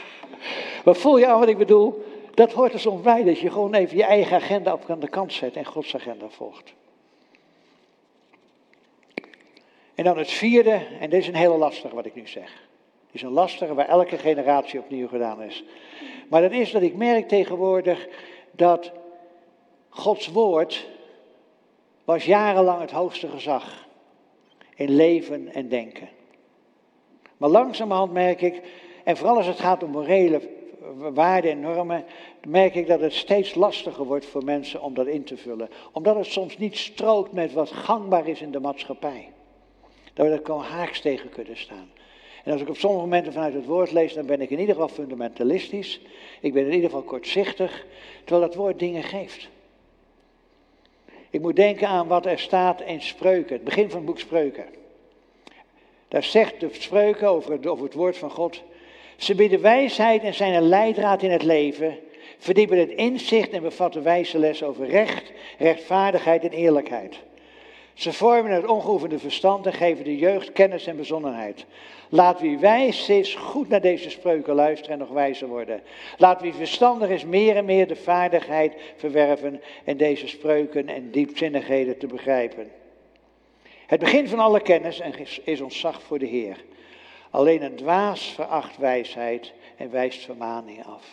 maar 0.84 0.94
voel 0.94 1.18
je 1.18 1.26
aan 1.26 1.38
wat 1.38 1.48
ik 1.48 1.58
bedoel? 1.58 2.04
Dat 2.34 2.52
hoort 2.52 2.72
er 2.72 2.80
soms 2.80 3.02
bij, 3.02 3.24
dat 3.24 3.38
je 3.38 3.50
gewoon 3.50 3.74
even 3.74 3.96
je 3.96 4.04
eigen 4.04 4.36
agenda 4.36 4.72
op 4.72 4.90
aan 4.90 5.00
de 5.00 5.08
kant 5.08 5.32
zet 5.32 5.56
en 5.56 5.64
Gods 5.64 5.94
agenda 5.94 6.28
volgt. 6.28 6.74
En 9.94 10.04
dan 10.04 10.18
het 10.18 10.30
vierde, 10.30 10.86
en 11.00 11.10
dit 11.10 11.20
is 11.20 11.28
een 11.28 11.34
hele 11.34 11.56
lastige 11.56 11.94
wat 11.94 12.06
ik 12.06 12.14
nu 12.14 12.26
zeg. 12.26 12.50
Het 13.06 13.14
is 13.14 13.22
een 13.22 13.30
lastige 13.30 13.74
waar 13.74 13.88
elke 13.88 14.18
generatie 14.18 14.80
opnieuw 14.80 15.08
gedaan 15.08 15.42
is. 15.42 15.64
Maar 16.28 16.42
dat 16.42 16.52
is 16.52 16.70
dat 16.70 16.82
ik 16.82 16.96
merk 16.96 17.28
tegenwoordig 17.28 18.08
dat 18.50 18.92
Gods 19.94 20.28
woord 20.28 20.86
was 22.04 22.24
jarenlang 22.24 22.80
het 22.80 22.90
hoogste 22.90 23.28
gezag 23.28 23.86
in 24.74 24.96
leven 24.96 25.54
en 25.54 25.68
denken. 25.68 26.08
Maar 27.36 27.48
langzamerhand 27.48 28.12
merk 28.12 28.40
ik, 28.40 28.62
en 29.04 29.16
vooral 29.16 29.36
als 29.36 29.46
het 29.46 29.60
gaat 29.60 29.82
om 29.82 29.90
morele 29.90 30.40
waarden 31.12 31.50
en 31.50 31.60
normen, 31.60 32.04
merk 32.46 32.74
ik 32.74 32.86
dat 32.86 33.00
het 33.00 33.12
steeds 33.12 33.54
lastiger 33.54 34.04
wordt 34.04 34.26
voor 34.26 34.44
mensen 34.44 34.82
om 34.82 34.94
dat 34.94 35.06
in 35.06 35.24
te 35.24 35.36
vullen. 35.36 35.68
Omdat 35.92 36.16
het 36.16 36.26
soms 36.26 36.58
niet 36.58 36.76
strookt 36.76 37.32
met 37.32 37.52
wat 37.52 37.70
gangbaar 37.70 38.28
is 38.28 38.40
in 38.40 38.50
de 38.50 38.60
maatschappij. 38.60 39.32
Dat 40.14 40.26
we 40.26 40.32
er 40.32 40.40
gewoon 40.44 40.64
haaks 40.64 41.00
tegen 41.00 41.30
kunnen 41.30 41.56
staan. 41.56 41.90
En 42.44 42.52
als 42.52 42.60
ik 42.60 42.68
op 42.68 42.76
sommige 42.76 43.04
momenten 43.04 43.32
vanuit 43.32 43.54
het 43.54 43.66
woord 43.66 43.92
lees, 43.92 44.14
dan 44.14 44.26
ben 44.26 44.40
ik 44.40 44.50
in 44.50 44.58
ieder 44.58 44.74
geval 44.74 44.88
fundamentalistisch. 44.88 46.00
Ik 46.40 46.52
ben 46.52 46.66
in 46.66 46.72
ieder 46.72 46.90
geval 46.90 47.04
kortzichtig, 47.04 47.86
terwijl 48.24 48.46
het 48.46 48.54
woord 48.54 48.78
dingen 48.78 49.02
geeft. 49.02 49.52
Ik 51.34 51.40
moet 51.40 51.56
denken 51.56 51.88
aan 51.88 52.06
wat 52.06 52.26
er 52.26 52.38
staat 52.38 52.80
in 52.80 53.02
Spreuken, 53.02 53.54
het 53.54 53.64
begin 53.64 53.88
van 53.88 53.96
het 53.96 54.06
boek 54.06 54.18
Spreuken. 54.18 54.64
Daar 56.08 56.22
zegt 56.22 56.60
de 56.60 56.68
Spreuken 56.72 57.28
over 57.28 57.52
het, 57.52 57.66
over 57.66 57.84
het 57.84 57.94
woord 57.94 58.18
van 58.18 58.30
God. 58.30 58.62
Ze 59.16 59.34
bieden 59.34 59.60
wijsheid 59.60 60.22
en 60.22 60.34
zijn 60.34 60.54
een 60.54 60.68
leidraad 60.68 61.22
in 61.22 61.30
het 61.30 61.42
leven, 61.42 61.98
verdiepen 62.38 62.78
het 62.78 62.88
inzicht 62.88 63.50
en 63.50 63.62
bevatten 63.62 64.02
wijze 64.02 64.38
les 64.38 64.62
over 64.62 64.86
recht, 64.86 65.32
rechtvaardigheid 65.58 66.44
en 66.44 66.50
eerlijkheid. 66.50 67.16
Ze 67.94 68.12
vormen 68.12 68.52
het 68.52 68.66
ongeoefende 68.66 69.18
verstand 69.18 69.66
en 69.66 69.72
geven 69.72 70.04
de 70.04 70.16
jeugd 70.16 70.52
kennis 70.52 70.86
en 70.86 70.96
bezonnenheid. 70.96 71.66
Laat 72.08 72.40
wie 72.40 72.58
wijs 72.58 73.08
is 73.08 73.34
goed 73.34 73.68
naar 73.68 73.80
deze 73.80 74.10
spreuken 74.10 74.54
luisteren 74.54 74.92
en 74.92 74.98
nog 74.98 75.08
wijzer 75.08 75.48
worden. 75.48 75.82
Laat 76.18 76.40
wie 76.40 76.54
verstandig 76.54 77.08
is 77.08 77.24
meer 77.24 77.56
en 77.56 77.64
meer 77.64 77.88
de 77.88 77.96
vaardigheid 77.96 78.74
verwerven 78.96 79.62
en 79.84 79.96
deze 79.96 80.28
spreuken 80.28 80.88
en 80.88 81.10
diepzinnigheden 81.10 81.98
te 81.98 82.06
begrijpen. 82.06 82.70
Het 83.86 84.00
begin 84.00 84.28
van 84.28 84.38
alle 84.38 84.60
kennis 84.60 85.02
is 85.44 85.60
ontzag 85.60 86.02
voor 86.02 86.18
de 86.18 86.26
Heer. 86.26 86.64
Alleen 87.30 87.62
een 87.62 87.76
dwaas 87.76 88.32
veracht 88.34 88.76
wijsheid 88.76 89.52
en 89.76 89.90
wijst 89.90 90.24
vermaning 90.24 90.84
af. 90.84 91.04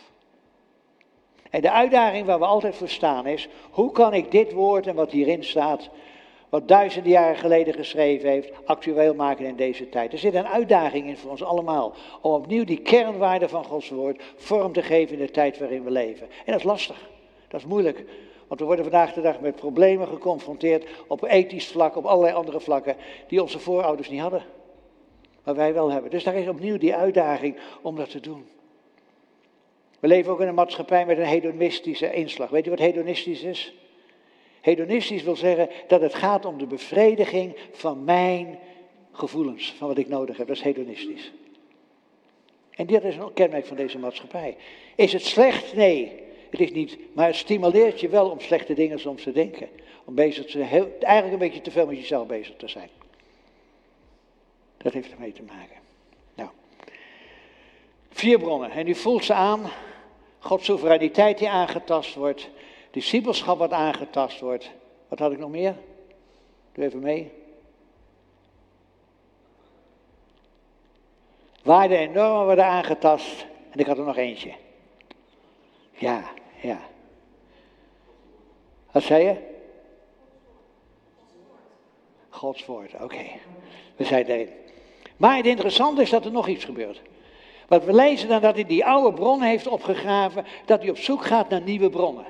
En 1.49 1.61
de 1.61 1.71
uitdaging 1.71 2.25
waar 2.25 2.39
we 2.39 2.45
altijd 2.45 2.75
voor 2.75 2.89
staan 2.89 3.27
is, 3.27 3.47
hoe 3.71 3.91
kan 3.91 4.13
ik 4.13 4.31
dit 4.31 4.51
woord 4.51 4.87
en 4.87 4.95
wat 4.95 5.11
hierin 5.11 5.43
staat 5.43 5.89
wat 6.51 6.67
duizenden 6.67 7.11
jaren 7.11 7.35
geleden 7.35 7.73
geschreven 7.73 8.29
heeft, 8.29 8.51
actueel 8.65 9.13
maken 9.13 9.45
in 9.45 9.55
deze 9.55 9.89
tijd. 9.89 10.13
Er 10.13 10.19
zit 10.19 10.33
een 10.33 10.47
uitdaging 10.47 11.07
in 11.07 11.17
voor 11.17 11.31
ons 11.31 11.43
allemaal, 11.43 11.93
om 12.21 12.33
opnieuw 12.33 12.63
die 12.63 12.81
kernwaarden 12.81 13.49
van 13.49 13.63
Gods 13.63 13.89
woord 13.89 14.23
vorm 14.35 14.73
te 14.73 14.81
geven 14.81 15.17
in 15.17 15.25
de 15.25 15.31
tijd 15.31 15.59
waarin 15.59 15.83
we 15.83 15.91
leven. 15.91 16.27
En 16.27 16.51
dat 16.51 16.55
is 16.55 16.63
lastig, 16.63 17.09
dat 17.47 17.59
is 17.59 17.65
moeilijk, 17.65 18.03
want 18.47 18.59
we 18.59 18.65
worden 18.65 18.85
vandaag 18.85 19.13
de 19.13 19.21
dag 19.21 19.39
met 19.39 19.55
problemen 19.55 20.07
geconfronteerd 20.07 20.87
op 21.07 21.23
ethisch 21.23 21.67
vlak, 21.67 21.95
op 21.95 22.05
allerlei 22.05 22.35
andere 22.35 22.59
vlakken, 22.59 22.95
die 23.27 23.41
onze 23.41 23.59
voorouders 23.59 24.09
niet 24.09 24.21
hadden. 24.21 24.43
Maar 25.43 25.55
wij 25.55 25.73
wel 25.73 25.91
hebben. 25.91 26.11
Dus 26.11 26.23
daar 26.23 26.35
is 26.35 26.47
opnieuw 26.47 26.77
die 26.77 26.95
uitdaging 26.95 27.57
om 27.81 27.95
dat 27.95 28.09
te 28.09 28.19
doen. 28.19 28.45
We 29.99 30.07
leven 30.07 30.31
ook 30.31 30.41
in 30.41 30.47
een 30.47 30.53
maatschappij 30.53 31.05
met 31.05 31.17
een 31.17 31.25
hedonistische 31.25 32.13
inslag. 32.13 32.49
Weet 32.49 32.63
je 32.63 32.69
wat 32.69 32.79
hedonistisch 32.79 33.43
is? 33.43 33.73
Hedonistisch 34.61 35.23
wil 35.23 35.35
zeggen 35.35 35.69
dat 35.87 36.01
het 36.01 36.13
gaat 36.13 36.45
om 36.45 36.57
de 36.57 36.65
bevrediging 36.65 37.55
van 37.71 38.03
mijn 38.03 38.59
gevoelens, 39.11 39.73
van 39.77 39.87
wat 39.87 39.97
ik 39.97 40.07
nodig 40.07 40.37
heb. 40.37 40.47
Dat 40.47 40.55
is 40.55 40.61
hedonistisch. 40.61 41.31
En 42.71 42.85
dit 42.85 43.03
is 43.03 43.15
een 43.15 43.33
kenmerk 43.33 43.65
van 43.65 43.77
deze 43.77 43.97
maatschappij. 43.97 44.57
Is 44.95 45.13
het 45.13 45.25
slecht? 45.25 45.73
Nee, 45.73 46.11
het 46.49 46.59
is 46.59 46.71
niet. 46.71 46.97
Maar 47.13 47.27
het 47.27 47.35
stimuleert 47.35 47.99
je 47.99 48.09
wel 48.09 48.29
om 48.29 48.39
slechte 48.39 48.73
dingen 48.73 48.99
soms 48.99 49.23
te 49.23 49.31
denken. 49.31 49.69
Om 50.05 50.15
bezig 50.15 50.45
te, 50.45 50.59
heel, 50.59 50.91
eigenlijk 50.99 51.33
een 51.33 51.47
beetje 51.49 51.61
te 51.61 51.71
veel 51.71 51.85
met 51.85 51.97
jezelf 51.97 52.27
bezig 52.27 52.55
te 52.55 52.67
zijn. 52.67 52.89
Dat 54.77 54.93
heeft 54.93 55.11
ermee 55.11 55.31
te 55.31 55.43
maken. 55.43 55.77
Nou, 56.35 56.49
vier 58.09 58.39
bronnen. 58.39 58.71
En 58.71 58.87
u 58.87 58.95
voelt 58.95 59.23
ze 59.23 59.33
aan. 59.33 59.71
Gods 60.39 60.65
soevereiniteit 60.65 61.37
die 61.37 61.49
aangetast 61.49 62.15
wordt 62.15 62.49
discipelschap 62.91 63.57
wat 63.57 63.71
aangetast 63.71 64.39
wordt. 64.39 64.71
Wat 65.07 65.19
had 65.19 65.31
ik 65.31 65.39
nog 65.39 65.49
meer? 65.49 65.75
Doe 66.71 66.85
even 66.85 66.99
mee. 66.99 67.31
Waarden 71.63 71.97
en 71.97 72.11
normen 72.11 72.45
worden 72.45 72.65
aangetast. 72.65 73.45
En 73.69 73.79
ik 73.79 73.85
had 73.85 73.97
er 73.97 74.03
nog 74.03 74.17
eentje. 74.17 74.53
Ja, 75.91 76.23
ja. 76.61 76.79
Wat 78.91 79.03
zei 79.03 79.23
je? 79.23 79.35
Gods 82.29 82.65
woord, 82.65 82.93
oké. 83.01 83.25
We 83.95 84.03
zijn 84.03 84.25
erin. 84.25 84.49
Maar 85.17 85.37
het 85.37 85.45
interessante 85.45 86.01
is 86.01 86.09
dat 86.09 86.25
er 86.25 86.31
nog 86.31 86.47
iets 86.47 86.65
gebeurt. 86.65 87.01
Want 87.67 87.83
we 87.83 87.93
lezen 87.93 88.27
dan 88.27 88.41
dat 88.41 88.55
hij 88.55 88.65
die 88.65 88.85
oude 88.85 89.13
bron 89.13 89.41
heeft 89.41 89.67
opgegraven, 89.67 90.45
dat 90.65 90.79
hij 90.79 90.89
op 90.89 90.97
zoek 90.97 91.25
gaat 91.25 91.49
naar 91.49 91.61
nieuwe 91.61 91.89
bronnen. 91.89 92.25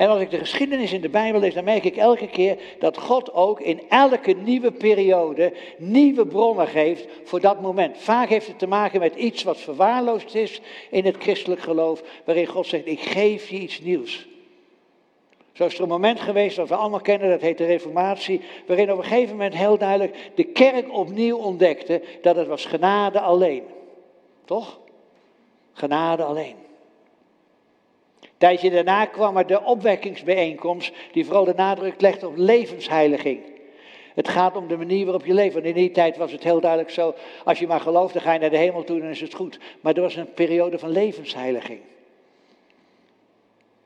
En 0.00 0.08
als 0.08 0.20
ik 0.20 0.30
de 0.30 0.38
geschiedenis 0.38 0.92
in 0.92 1.00
de 1.00 1.08
Bijbel 1.08 1.40
lees, 1.40 1.54
dan 1.54 1.64
merk 1.64 1.84
ik 1.84 1.96
elke 1.96 2.28
keer 2.28 2.56
dat 2.78 2.98
God 2.98 3.32
ook 3.32 3.60
in 3.60 3.80
elke 3.88 4.32
nieuwe 4.32 4.72
periode 4.72 5.52
nieuwe 5.78 6.26
bronnen 6.26 6.66
geeft 6.66 7.06
voor 7.24 7.40
dat 7.40 7.60
moment. 7.60 7.98
Vaak 7.98 8.28
heeft 8.28 8.46
het 8.46 8.58
te 8.58 8.66
maken 8.66 9.00
met 9.00 9.14
iets 9.14 9.42
wat 9.42 9.58
verwaarloosd 9.58 10.34
is 10.34 10.60
in 10.90 11.04
het 11.04 11.16
christelijk 11.18 11.60
geloof, 11.60 12.02
waarin 12.24 12.46
God 12.46 12.66
zegt, 12.66 12.86
ik 12.86 13.00
geef 13.00 13.48
je 13.48 13.58
iets 13.58 13.80
nieuws. 13.80 14.26
Zo 15.52 15.64
is 15.64 15.74
er 15.74 15.82
een 15.82 15.88
moment 15.88 16.20
geweest 16.20 16.56
dat 16.56 16.68
we 16.68 16.74
allemaal 16.74 17.00
kennen, 17.00 17.30
dat 17.30 17.40
heet 17.40 17.58
de 17.58 17.66
Reformatie, 17.66 18.40
waarin 18.66 18.92
op 18.92 18.98
een 18.98 19.04
gegeven 19.04 19.36
moment 19.36 19.54
heel 19.54 19.78
duidelijk 19.78 20.16
de 20.34 20.44
kerk 20.44 20.92
opnieuw 20.92 21.36
ontdekte 21.36 22.02
dat 22.22 22.36
het 22.36 22.46
was 22.46 22.64
genade 22.64 23.20
alleen. 23.20 23.64
Toch? 24.44 24.78
Genade 25.72 26.22
alleen. 26.22 26.68
Tijdje 28.40 28.70
daarna 28.70 29.04
kwam 29.04 29.36
er 29.36 29.46
de 29.46 29.62
opwekkingsbijeenkomst, 29.64 30.92
die 31.12 31.24
vooral 31.24 31.44
de 31.44 31.54
nadruk 31.56 32.00
legt 32.00 32.24
op 32.24 32.32
levensheiliging. 32.36 33.40
Het 34.14 34.28
gaat 34.28 34.56
om 34.56 34.68
de 34.68 34.76
manier 34.76 35.04
waarop 35.04 35.26
je 35.26 35.34
leeft. 35.34 35.54
Want 35.54 35.66
in 35.66 35.74
die 35.74 35.90
tijd 35.90 36.16
was 36.16 36.32
het 36.32 36.42
heel 36.42 36.60
duidelijk 36.60 36.90
zo, 36.90 37.14
als 37.44 37.58
je 37.58 37.66
maar 37.66 37.80
gelooft, 37.80 38.12
dan 38.12 38.22
ga 38.22 38.32
je 38.32 38.38
naar 38.38 38.50
de 38.50 38.56
hemel 38.56 38.84
toe, 38.84 39.00
dan 39.00 39.08
is 39.08 39.20
het 39.20 39.34
goed. 39.34 39.58
Maar 39.80 39.94
er 39.94 40.00
was 40.00 40.16
een 40.16 40.32
periode 40.32 40.78
van 40.78 40.90
levensheiliging. 40.90 41.80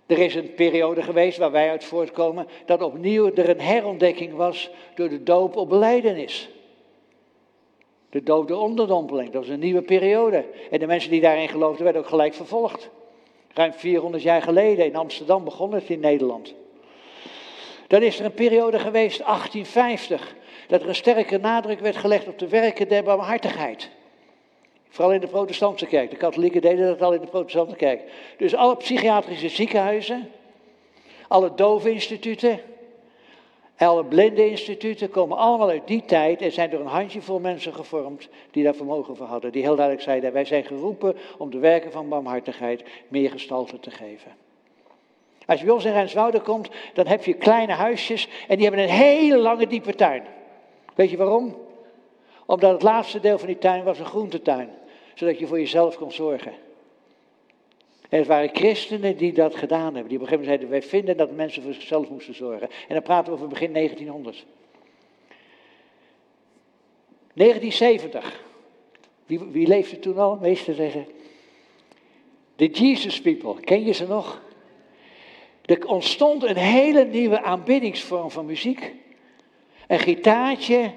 Er 0.06 0.18
is 0.18 0.34
een 0.34 0.54
periode 0.54 1.02
geweest 1.02 1.38
waar 1.38 1.50
wij 1.50 1.70
uit 1.70 1.84
voortkomen, 1.84 2.46
dat 2.66 2.82
opnieuw 2.82 3.30
er 3.34 3.48
een 3.48 3.60
herontdekking 3.60 4.34
was 4.34 4.70
door 4.94 5.08
de 5.08 5.22
doop 5.22 5.56
op 5.56 5.68
beleidenis. 5.68 6.48
De 8.10 8.22
doop 8.22 8.48
de 8.48 8.56
onderdompeling, 8.56 9.30
dat 9.30 9.42
was 9.42 9.50
een 9.50 9.60
nieuwe 9.60 9.82
periode. 9.82 10.44
En 10.70 10.78
de 10.78 10.86
mensen 10.86 11.10
die 11.10 11.20
daarin 11.20 11.48
geloofden 11.48 11.84
werden 11.84 12.02
ook 12.02 12.08
gelijk 12.08 12.34
vervolgd. 12.34 12.90
Ruim 13.54 13.72
400 13.72 14.22
jaar 14.22 14.42
geleden 14.42 14.84
in 14.84 14.96
Amsterdam 14.96 15.44
begon 15.44 15.72
het 15.72 15.88
in 15.88 16.00
Nederland. 16.00 16.54
Dan 17.86 18.02
is 18.02 18.18
er 18.18 18.24
een 18.24 18.34
periode 18.34 18.78
geweest, 18.78 19.18
1850, 19.18 20.34
dat 20.68 20.82
er 20.82 20.88
een 20.88 20.94
sterke 20.94 21.38
nadruk 21.38 21.80
werd 21.80 21.96
gelegd 21.96 22.26
op 22.26 22.38
de 22.38 22.48
werken 22.48 22.88
der 22.88 23.02
barmhartigheid. 23.02 23.90
Vooral 24.88 25.12
in 25.12 25.20
de 25.20 25.26
protestantse 25.26 25.86
kerk. 25.86 26.10
De 26.10 26.16
katholieken 26.16 26.60
deden 26.60 26.86
dat 26.86 27.02
al 27.02 27.12
in 27.12 27.20
de 27.20 27.26
protestantse 27.26 27.76
kerk. 27.76 28.00
Dus 28.36 28.54
alle 28.54 28.76
psychiatrische 28.76 29.48
ziekenhuizen, 29.48 30.30
alle 31.28 31.54
doveninstituten, 31.54 32.60
alle 33.86 34.04
blinde 34.04 34.50
instituten 34.50 35.10
komen 35.10 35.36
allemaal 35.36 35.68
uit 35.68 35.86
die 35.86 36.04
tijd 36.04 36.42
en 36.42 36.52
zijn 36.52 36.70
door 36.70 36.80
een 36.80 36.86
handjevol 36.86 37.38
mensen 37.38 37.74
gevormd 37.74 38.28
die 38.50 38.64
daar 38.64 38.74
vermogen 38.74 39.16
voor 39.16 39.26
hadden. 39.26 39.52
Die 39.52 39.62
heel 39.62 39.76
duidelijk 39.76 40.04
zeiden, 40.04 40.32
wij 40.32 40.44
zijn 40.44 40.64
geroepen 40.64 41.16
om 41.38 41.50
de 41.50 41.58
werken 41.58 41.92
van 41.92 42.08
barmhartigheid 42.08 42.84
meer 43.08 43.30
gestalte 43.30 43.80
te 43.80 43.90
geven. 43.90 44.32
Als 45.46 45.58
je 45.58 45.64
bij 45.64 45.74
ons 45.74 45.84
in 45.84 45.92
Rijnswoude 45.92 46.40
komt, 46.40 46.68
dan 46.94 47.06
heb 47.06 47.24
je 47.24 47.34
kleine 47.34 47.72
huisjes 47.72 48.28
en 48.48 48.56
die 48.56 48.66
hebben 48.66 48.84
een 48.84 48.94
hele 48.94 49.38
lange 49.38 49.66
diepe 49.66 49.94
tuin. 49.94 50.22
Weet 50.94 51.10
je 51.10 51.16
waarom? 51.16 51.56
Omdat 52.46 52.72
het 52.72 52.82
laatste 52.82 53.20
deel 53.20 53.38
van 53.38 53.46
die 53.46 53.58
tuin 53.58 53.84
was 53.84 53.98
een 53.98 54.04
groentetuin 54.04 54.70
zodat 55.14 55.38
je 55.38 55.46
voor 55.46 55.58
jezelf 55.58 55.96
kon 55.96 56.12
zorgen. 56.12 56.52
En 58.14 58.20
het 58.20 58.28
waren 58.28 58.50
christenen 58.52 59.16
die 59.16 59.32
dat 59.32 59.54
gedaan 59.54 59.94
hebben. 59.94 60.08
Die 60.08 60.18
op 60.18 60.22
een 60.22 60.28
gegeven 60.28 60.38
moment 60.38 60.46
zeiden, 60.46 60.68
wij 60.68 60.82
vinden 60.82 61.16
dat 61.16 61.36
mensen 61.36 61.62
voor 61.62 61.74
zichzelf 61.74 62.08
moesten 62.08 62.34
zorgen. 62.34 62.68
En 62.88 62.94
dan 62.94 63.02
praten 63.02 63.32
we 63.32 63.38
over 63.38 63.48
begin 63.48 63.72
1900. 63.72 64.44
1970. 67.34 68.44
Wie, 69.26 69.38
wie 69.38 69.66
leefde 69.66 69.98
toen 69.98 70.18
al? 70.18 70.38
Meesten 70.40 70.74
zeggen. 70.74 71.06
De 72.56 72.66
Jesus 72.66 73.20
People, 73.20 73.60
ken 73.60 73.84
je 73.84 73.92
ze 73.92 74.06
nog? 74.06 74.42
Er 75.64 75.86
ontstond 75.86 76.42
een 76.42 76.56
hele 76.56 77.04
nieuwe 77.04 77.42
aanbiddingsvorm 77.42 78.30
van 78.30 78.46
muziek. 78.46 78.92
Een 79.86 79.98
gitaartje, 80.00 80.92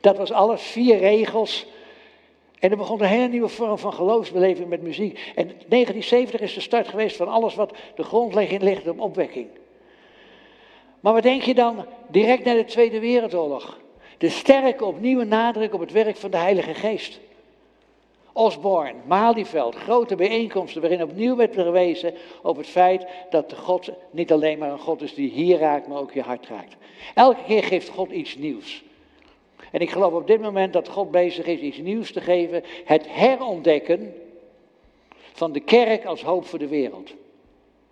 dat 0.00 0.16
was 0.16 0.32
alles, 0.32 0.62
vier 0.62 0.98
regels. 0.98 1.66
En 2.60 2.70
er 2.70 2.76
begon 2.76 3.00
een 3.00 3.08
hele 3.08 3.28
nieuwe 3.28 3.48
vorm 3.48 3.78
van 3.78 3.92
geloofsbeleving 3.92 4.68
met 4.68 4.82
muziek. 4.82 5.32
En 5.34 5.46
1970 5.46 6.40
is 6.40 6.54
de 6.54 6.60
start 6.60 6.88
geweest 6.88 7.16
van 7.16 7.28
alles 7.28 7.54
wat 7.54 7.76
de 7.94 8.02
grondlegging 8.02 8.62
ligt 8.62 8.88
op 8.88 9.00
opwekking. 9.00 9.46
Maar 11.00 11.12
wat 11.12 11.22
denk 11.22 11.42
je 11.42 11.54
dan 11.54 11.86
direct 12.08 12.44
na 12.44 12.54
de 12.54 12.64
Tweede 12.64 13.00
Wereldoorlog? 13.00 13.78
De 14.18 14.28
sterke 14.28 14.84
opnieuwe 14.84 15.24
nadruk 15.24 15.74
op 15.74 15.80
het 15.80 15.92
werk 15.92 16.16
van 16.16 16.30
de 16.30 16.36
Heilige 16.36 16.74
Geest. 16.74 17.20
Osborne, 18.32 18.94
Malieveld, 19.06 19.74
grote 19.74 20.16
bijeenkomsten 20.16 20.80
waarin 20.80 21.02
opnieuw 21.02 21.36
werd 21.36 21.54
gewezen 21.54 22.14
op 22.42 22.56
het 22.56 22.66
feit 22.66 23.06
dat 23.30 23.50
de 23.50 23.56
God 23.56 23.90
niet 24.10 24.32
alleen 24.32 24.58
maar 24.58 24.70
een 24.70 24.78
God 24.78 25.02
is 25.02 25.14
die 25.14 25.30
hier 25.30 25.58
raakt, 25.58 25.88
maar 25.88 25.98
ook 25.98 26.12
je 26.12 26.22
hart 26.22 26.46
raakt. 26.46 26.76
Elke 27.14 27.42
keer 27.46 27.62
geeft 27.62 27.88
God 27.88 28.10
iets 28.10 28.36
nieuws. 28.36 28.82
En 29.70 29.80
ik 29.80 29.90
geloof 29.90 30.12
op 30.12 30.26
dit 30.26 30.40
moment 30.40 30.72
dat 30.72 30.88
God 30.88 31.10
bezig 31.10 31.46
is 31.46 31.60
iets 31.60 31.78
nieuws 31.78 32.12
te 32.12 32.20
geven. 32.20 32.62
Het 32.84 33.06
herontdekken 33.08 34.14
van 35.32 35.52
de 35.52 35.60
kerk 35.60 36.04
als 36.04 36.22
hoop 36.22 36.46
voor 36.46 36.58
de 36.58 36.68
wereld. 36.68 37.14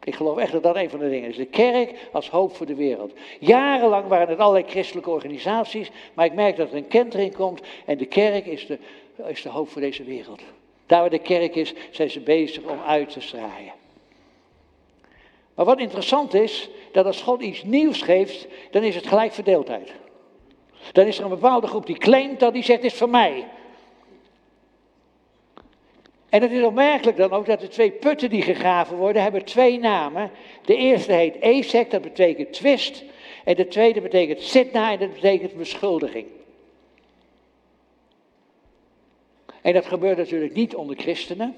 Ik 0.05 0.15
geloof 0.15 0.39
echt 0.39 0.53
dat 0.53 0.63
dat 0.63 0.77
een 0.77 0.91
van 0.91 0.99
de 0.99 1.09
dingen 1.09 1.29
is. 1.29 1.37
De 1.37 1.45
kerk 1.45 2.09
als 2.13 2.31
hoop 2.31 2.57
voor 2.57 2.67
de 2.67 2.75
wereld. 2.75 3.13
Jarenlang 3.41 4.07
waren 4.07 4.29
het 4.29 4.39
allerlei 4.39 4.71
christelijke 4.71 5.11
organisaties, 5.11 5.91
maar 6.15 6.25
ik 6.25 6.35
merk 6.35 6.57
dat 6.57 6.71
er 6.71 6.77
een 6.77 6.89
kentering 6.89 7.35
komt 7.35 7.61
en 7.85 7.99
de 7.99 8.07
kerk 8.07 8.47
is 8.47 8.67
de, 8.67 8.79
is 9.27 9.43
de 9.43 9.49
hoop 9.49 9.69
voor 9.69 9.81
deze 9.81 10.05
wereld. 10.05 10.41
Daar 10.87 11.01
waar 11.01 11.11
de 11.11 11.19
kerk 11.19 11.55
is, 11.55 11.75
zijn 11.91 12.11
ze 12.11 12.21
bezig 12.21 12.63
om 12.65 12.79
uit 12.87 13.11
te 13.11 13.21
straaien. 13.21 13.73
Maar 15.55 15.65
wat 15.65 15.79
interessant 15.79 16.35
is, 16.35 16.69
dat 16.93 17.07
als 17.07 17.23
God 17.23 17.43
iets 17.43 17.63
nieuws 17.63 18.03
geeft, 18.03 18.47
dan 18.71 18.83
is 18.83 18.95
het 18.95 19.07
gelijk 19.07 19.33
verdeeldheid. 19.33 19.93
Dan 20.93 21.07
is 21.07 21.19
er 21.19 21.25
een 21.25 21.31
bepaalde 21.31 21.67
groep 21.67 21.87
die 21.87 21.99
claimt 21.99 22.41
dat, 22.41 22.53
die 22.53 22.63
zegt, 22.63 22.83
het 22.83 22.93
is 22.93 22.99
voor 22.99 23.09
mij. 23.09 23.49
En 26.29 26.43
het 26.43 26.51
is 26.51 26.63
opmerkelijk 26.63 27.17
dan 27.17 27.31
ook 27.31 27.47
dat 27.47 27.61
de 27.61 27.69
twee 27.69 27.91
putten 27.91 28.31
die 28.31 28.43
gegraven 28.43 28.97
worden, 28.97 29.23
hebben 29.23 29.45
twee 29.45 29.79
namen. 29.79 30.31
De 30.65 30.77
eerste 30.77 31.13
heet 31.13 31.41
Ezek, 31.41 31.91
dat 31.91 32.03
betekent 32.03 32.53
twist. 32.53 33.05
En 33.45 33.55
de 33.55 33.69
tweede 33.69 34.01
betekent 34.01 34.41
sitna 34.43 34.93
en 34.93 34.99
dat 34.99 35.13
betekent 35.13 35.57
beschuldiging. 35.57 36.27
En 39.63 39.73
dat 39.73 39.87
gebeurt 39.87 40.17
natuurlijk 40.17 40.55
niet 40.55 40.75
onder 40.75 40.97
christenen. 40.97 41.55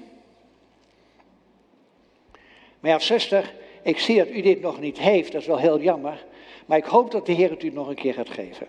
Maar 2.79 2.91
ja, 2.91 2.99
zuster, 2.99 3.53
ik 3.81 3.99
zie 3.99 4.17
dat 4.17 4.29
u 4.29 4.41
dit 4.41 4.61
nog 4.61 4.79
niet 4.79 4.99
heeft, 4.99 5.31
dat 5.31 5.41
is 5.41 5.47
wel 5.47 5.57
heel 5.57 5.81
jammer. 5.81 6.25
Maar 6.65 6.77
ik 6.77 6.85
hoop 6.85 7.11
dat 7.11 7.25
de 7.25 7.31
Heer 7.31 7.49
het 7.49 7.63
u 7.63 7.69
nog 7.69 7.87
een 7.87 7.95
keer 7.95 8.13
gaat 8.13 8.29
geven. 8.29 8.67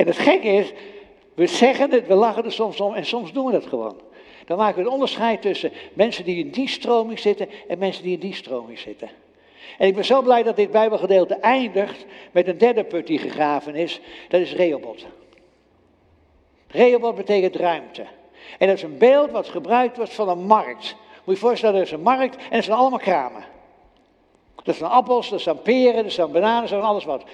En 0.00 0.06
het 0.06 0.18
gekke 0.18 0.48
is, 0.48 0.72
we 1.34 1.46
zeggen 1.46 1.90
het, 1.90 2.06
we 2.06 2.14
lachen 2.14 2.44
er 2.44 2.52
soms 2.52 2.80
om 2.80 2.94
en 2.94 3.06
soms 3.06 3.32
doen 3.32 3.46
we 3.46 3.52
dat 3.52 3.66
gewoon. 3.66 4.00
Dan 4.46 4.58
maken 4.58 4.76
we 4.76 4.82
een 4.82 4.92
onderscheid 4.92 5.42
tussen 5.42 5.72
mensen 5.92 6.24
die 6.24 6.44
in 6.44 6.50
die 6.50 6.68
stroming 6.68 7.18
zitten 7.18 7.48
en 7.68 7.78
mensen 7.78 8.02
die 8.02 8.12
in 8.12 8.20
die 8.20 8.34
stroming 8.34 8.78
zitten. 8.78 9.10
En 9.78 9.86
ik 9.86 9.94
ben 9.94 10.04
zo 10.04 10.22
blij 10.22 10.42
dat 10.42 10.56
dit 10.56 10.70
Bijbelgedeelte 10.70 11.34
eindigt 11.34 12.06
met 12.32 12.48
een 12.48 12.58
derde 12.58 12.84
put 12.84 13.06
die 13.06 13.18
gegraven 13.18 13.74
is. 13.74 14.00
Dat 14.28 14.40
is 14.40 14.52
Rehoboth. 14.52 15.06
Rehoboth 16.66 17.16
betekent 17.16 17.56
ruimte. 17.56 18.06
En 18.58 18.66
dat 18.66 18.76
is 18.76 18.82
een 18.82 18.98
beeld 18.98 19.30
wat 19.30 19.48
gebruikt 19.48 19.96
wordt 19.96 20.14
van 20.14 20.28
een 20.28 20.46
markt. 20.46 20.96
Moet 21.24 21.34
je 21.34 21.40
voorstellen, 21.40 21.76
er 21.76 21.82
is 21.82 21.92
een 21.92 22.02
markt 22.02 22.36
en 22.36 22.56
er 22.56 22.62
zijn 22.62 22.78
allemaal 22.78 22.98
kramen. 22.98 23.44
Er 24.64 24.74
zijn 24.74 24.90
appels, 24.90 25.32
er 25.32 25.40
zijn 25.40 25.62
peren, 25.62 26.04
er 26.04 26.10
zijn 26.10 26.32
bananen, 26.32 26.62
er 26.62 26.68
zijn 26.68 26.82
alles 26.82 27.04
wat. 27.04 27.24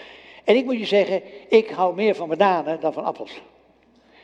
En 0.46 0.56
ik 0.56 0.64
moet 0.64 0.78
je 0.78 0.86
zeggen, 0.86 1.22
ik 1.48 1.70
hou 1.70 1.94
meer 1.94 2.14
van 2.14 2.28
bananen 2.28 2.80
dan 2.80 2.92
van 2.92 3.04
appels. 3.04 3.40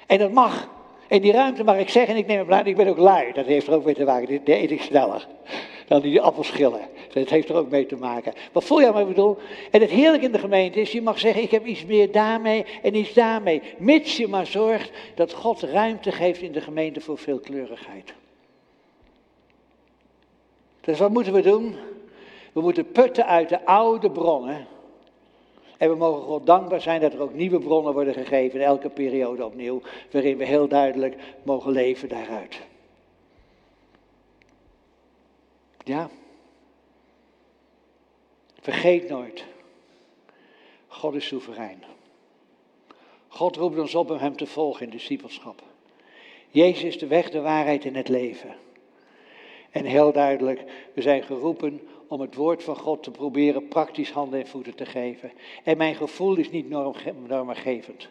En 0.07 0.19
dat 0.19 0.33
mag. 0.33 0.69
In 1.09 1.23
die 1.23 1.33
ruimte 1.33 1.65
mag 1.65 1.79
ik 1.79 1.89
zeggen, 1.89 2.17
ik 2.17 2.27
neem 2.27 2.41
een 2.41 2.47
banaan, 2.47 2.67
ik 2.67 2.77
ben 2.77 2.89
ook 2.89 2.99
lui. 2.99 3.33
Dat 3.33 3.47
heeft 3.47 3.67
er 3.67 3.75
ook 3.75 3.85
mee 3.85 3.95
te 3.95 4.05
maken, 4.05 4.27
die 4.45 4.57
eet 4.63 4.71
ik 4.71 4.83
sneller 4.83 5.27
dan 5.87 6.01
die 6.01 6.21
appelschillen. 6.21 6.81
Dat 7.13 7.29
heeft 7.29 7.49
er 7.49 7.57
ook 7.57 7.71
mee 7.71 7.87
te 7.87 7.97
maken. 7.97 8.33
Wat 8.53 8.65
voel 8.65 8.81
je 8.81 8.93
wat 8.93 9.01
ik 9.01 9.09
bedoel? 9.09 9.39
En 9.71 9.81
het 9.81 9.91
heerlijke 9.91 10.27
in 10.27 10.33
de 10.33 10.39
gemeente 10.39 10.81
is, 10.81 10.93
je 10.93 11.03
mag 11.03 11.19
zeggen, 11.19 11.43
ik 11.43 11.51
heb 11.51 11.67
iets 11.67 11.85
meer 11.85 12.13
daarmee 12.13 12.65
en 12.83 12.95
iets 12.95 13.13
daarmee. 13.13 13.63
Mits 13.79 14.17
je 14.17 14.29
maar 14.29 14.47
zorgt 14.47 14.91
dat 15.15 15.33
God 15.33 15.63
ruimte 15.63 16.13
geeft 16.13 16.41
in 16.41 16.53
de 16.53 16.61
gemeente 16.61 17.01
voor 17.01 17.19
veelkleurigheid. 17.19 18.15
Dus 20.81 20.99
wat 20.99 21.11
moeten 21.11 21.33
we 21.33 21.43
doen? 21.43 21.77
We 22.53 22.61
moeten 22.61 22.93
putten 22.93 23.27
uit 23.27 23.49
de 23.49 23.65
oude 23.65 24.11
bronnen 24.11 24.67
en 25.83 25.89
we 25.89 25.97
mogen 25.97 26.23
God 26.23 26.47
dankbaar 26.47 26.81
zijn 26.81 27.01
dat 27.01 27.13
er 27.13 27.21
ook 27.21 27.35
nieuwe 27.35 27.59
bronnen 27.59 27.93
worden 27.93 28.15
gegeven 28.15 28.61
elke 28.61 28.89
periode 28.89 29.45
opnieuw, 29.45 29.83
waarin 30.11 30.37
we 30.37 30.45
heel 30.45 30.69
duidelijk 30.69 31.17
mogen 31.43 31.73
leven 31.73 32.09
daaruit. 32.09 32.61
Ja. 35.85 36.11
Vergeet 38.61 39.09
nooit, 39.09 39.45
God 40.87 41.15
is 41.15 41.27
soeverein. 41.27 41.85
God 43.29 43.57
roept 43.57 43.79
ons 43.79 43.95
op 43.95 44.11
om 44.11 44.17
hem 44.17 44.37
te 44.37 44.47
volgen 44.47 44.85
in 44.85 44.91
discipelschap. 44.91 45.63
Jezus 46.51 46.83
is 46.83 46.99
de 46.99 47.07
weg, 47.07 47.31
de 47.31 47.41
waarheid 47.41 47.85
en 47.85 47.95
het 47.95 48.09
leven. 48.09 48.55
En 49.71 49.85
heel 49.85 50.13
duidelijk, 50.13 50.65
we 50.95 51.03
zijn 51.03 51.23
geroepen 51.23 51.81
om 52.13 52.21
het 52.21 52.35
woord 52.35 52.63
van 52.63 52.77
God 52.77 53.03
te 53.03 53.11
proberen 53.11 53.69
praktisch 53.69 54.11
handen 54.11 54.41
en 54.41 54.47
voeten 54.47 54.75
te 54.75 54.87
geven. 54.87 55.33
En 55.65 55.77
mijn 55.77 55.95
gevoel 55.95 56.37
is 56.37 56.51
niet 56.51 56.69
normgevend. 57.29 58.09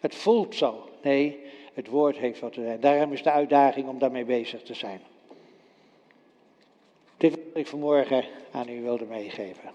Het 0.00 0.14
voelt 0.14 0.54
zo. 0.54 0.88
Nee, 1.02 1.40
het 1.74 1.88
woord 1.88 2.16
heeft 2.16 2.40
wat 2.40 2.52
te 2.52 2.62
zijn. 2.62 2.80
Daarom 2.80 3.12
is 3.12 3.22
de 3.22 3.30
uitdaging 3.30 3.88
om 3.88 3.98
daarmee 3.98 4.24
bezig 4.24 4.62
te 4.62 4.74
zijn. 4.74 5.00
Dit 7.16 7.30
wat 7.30 7.40
ik 7.54 7.66
vanmorgen 7.66 8.24
aan 8.50 8.68
u 8.68 8.82
wilde 8.82 9.04
meegeven. 9.04 9.70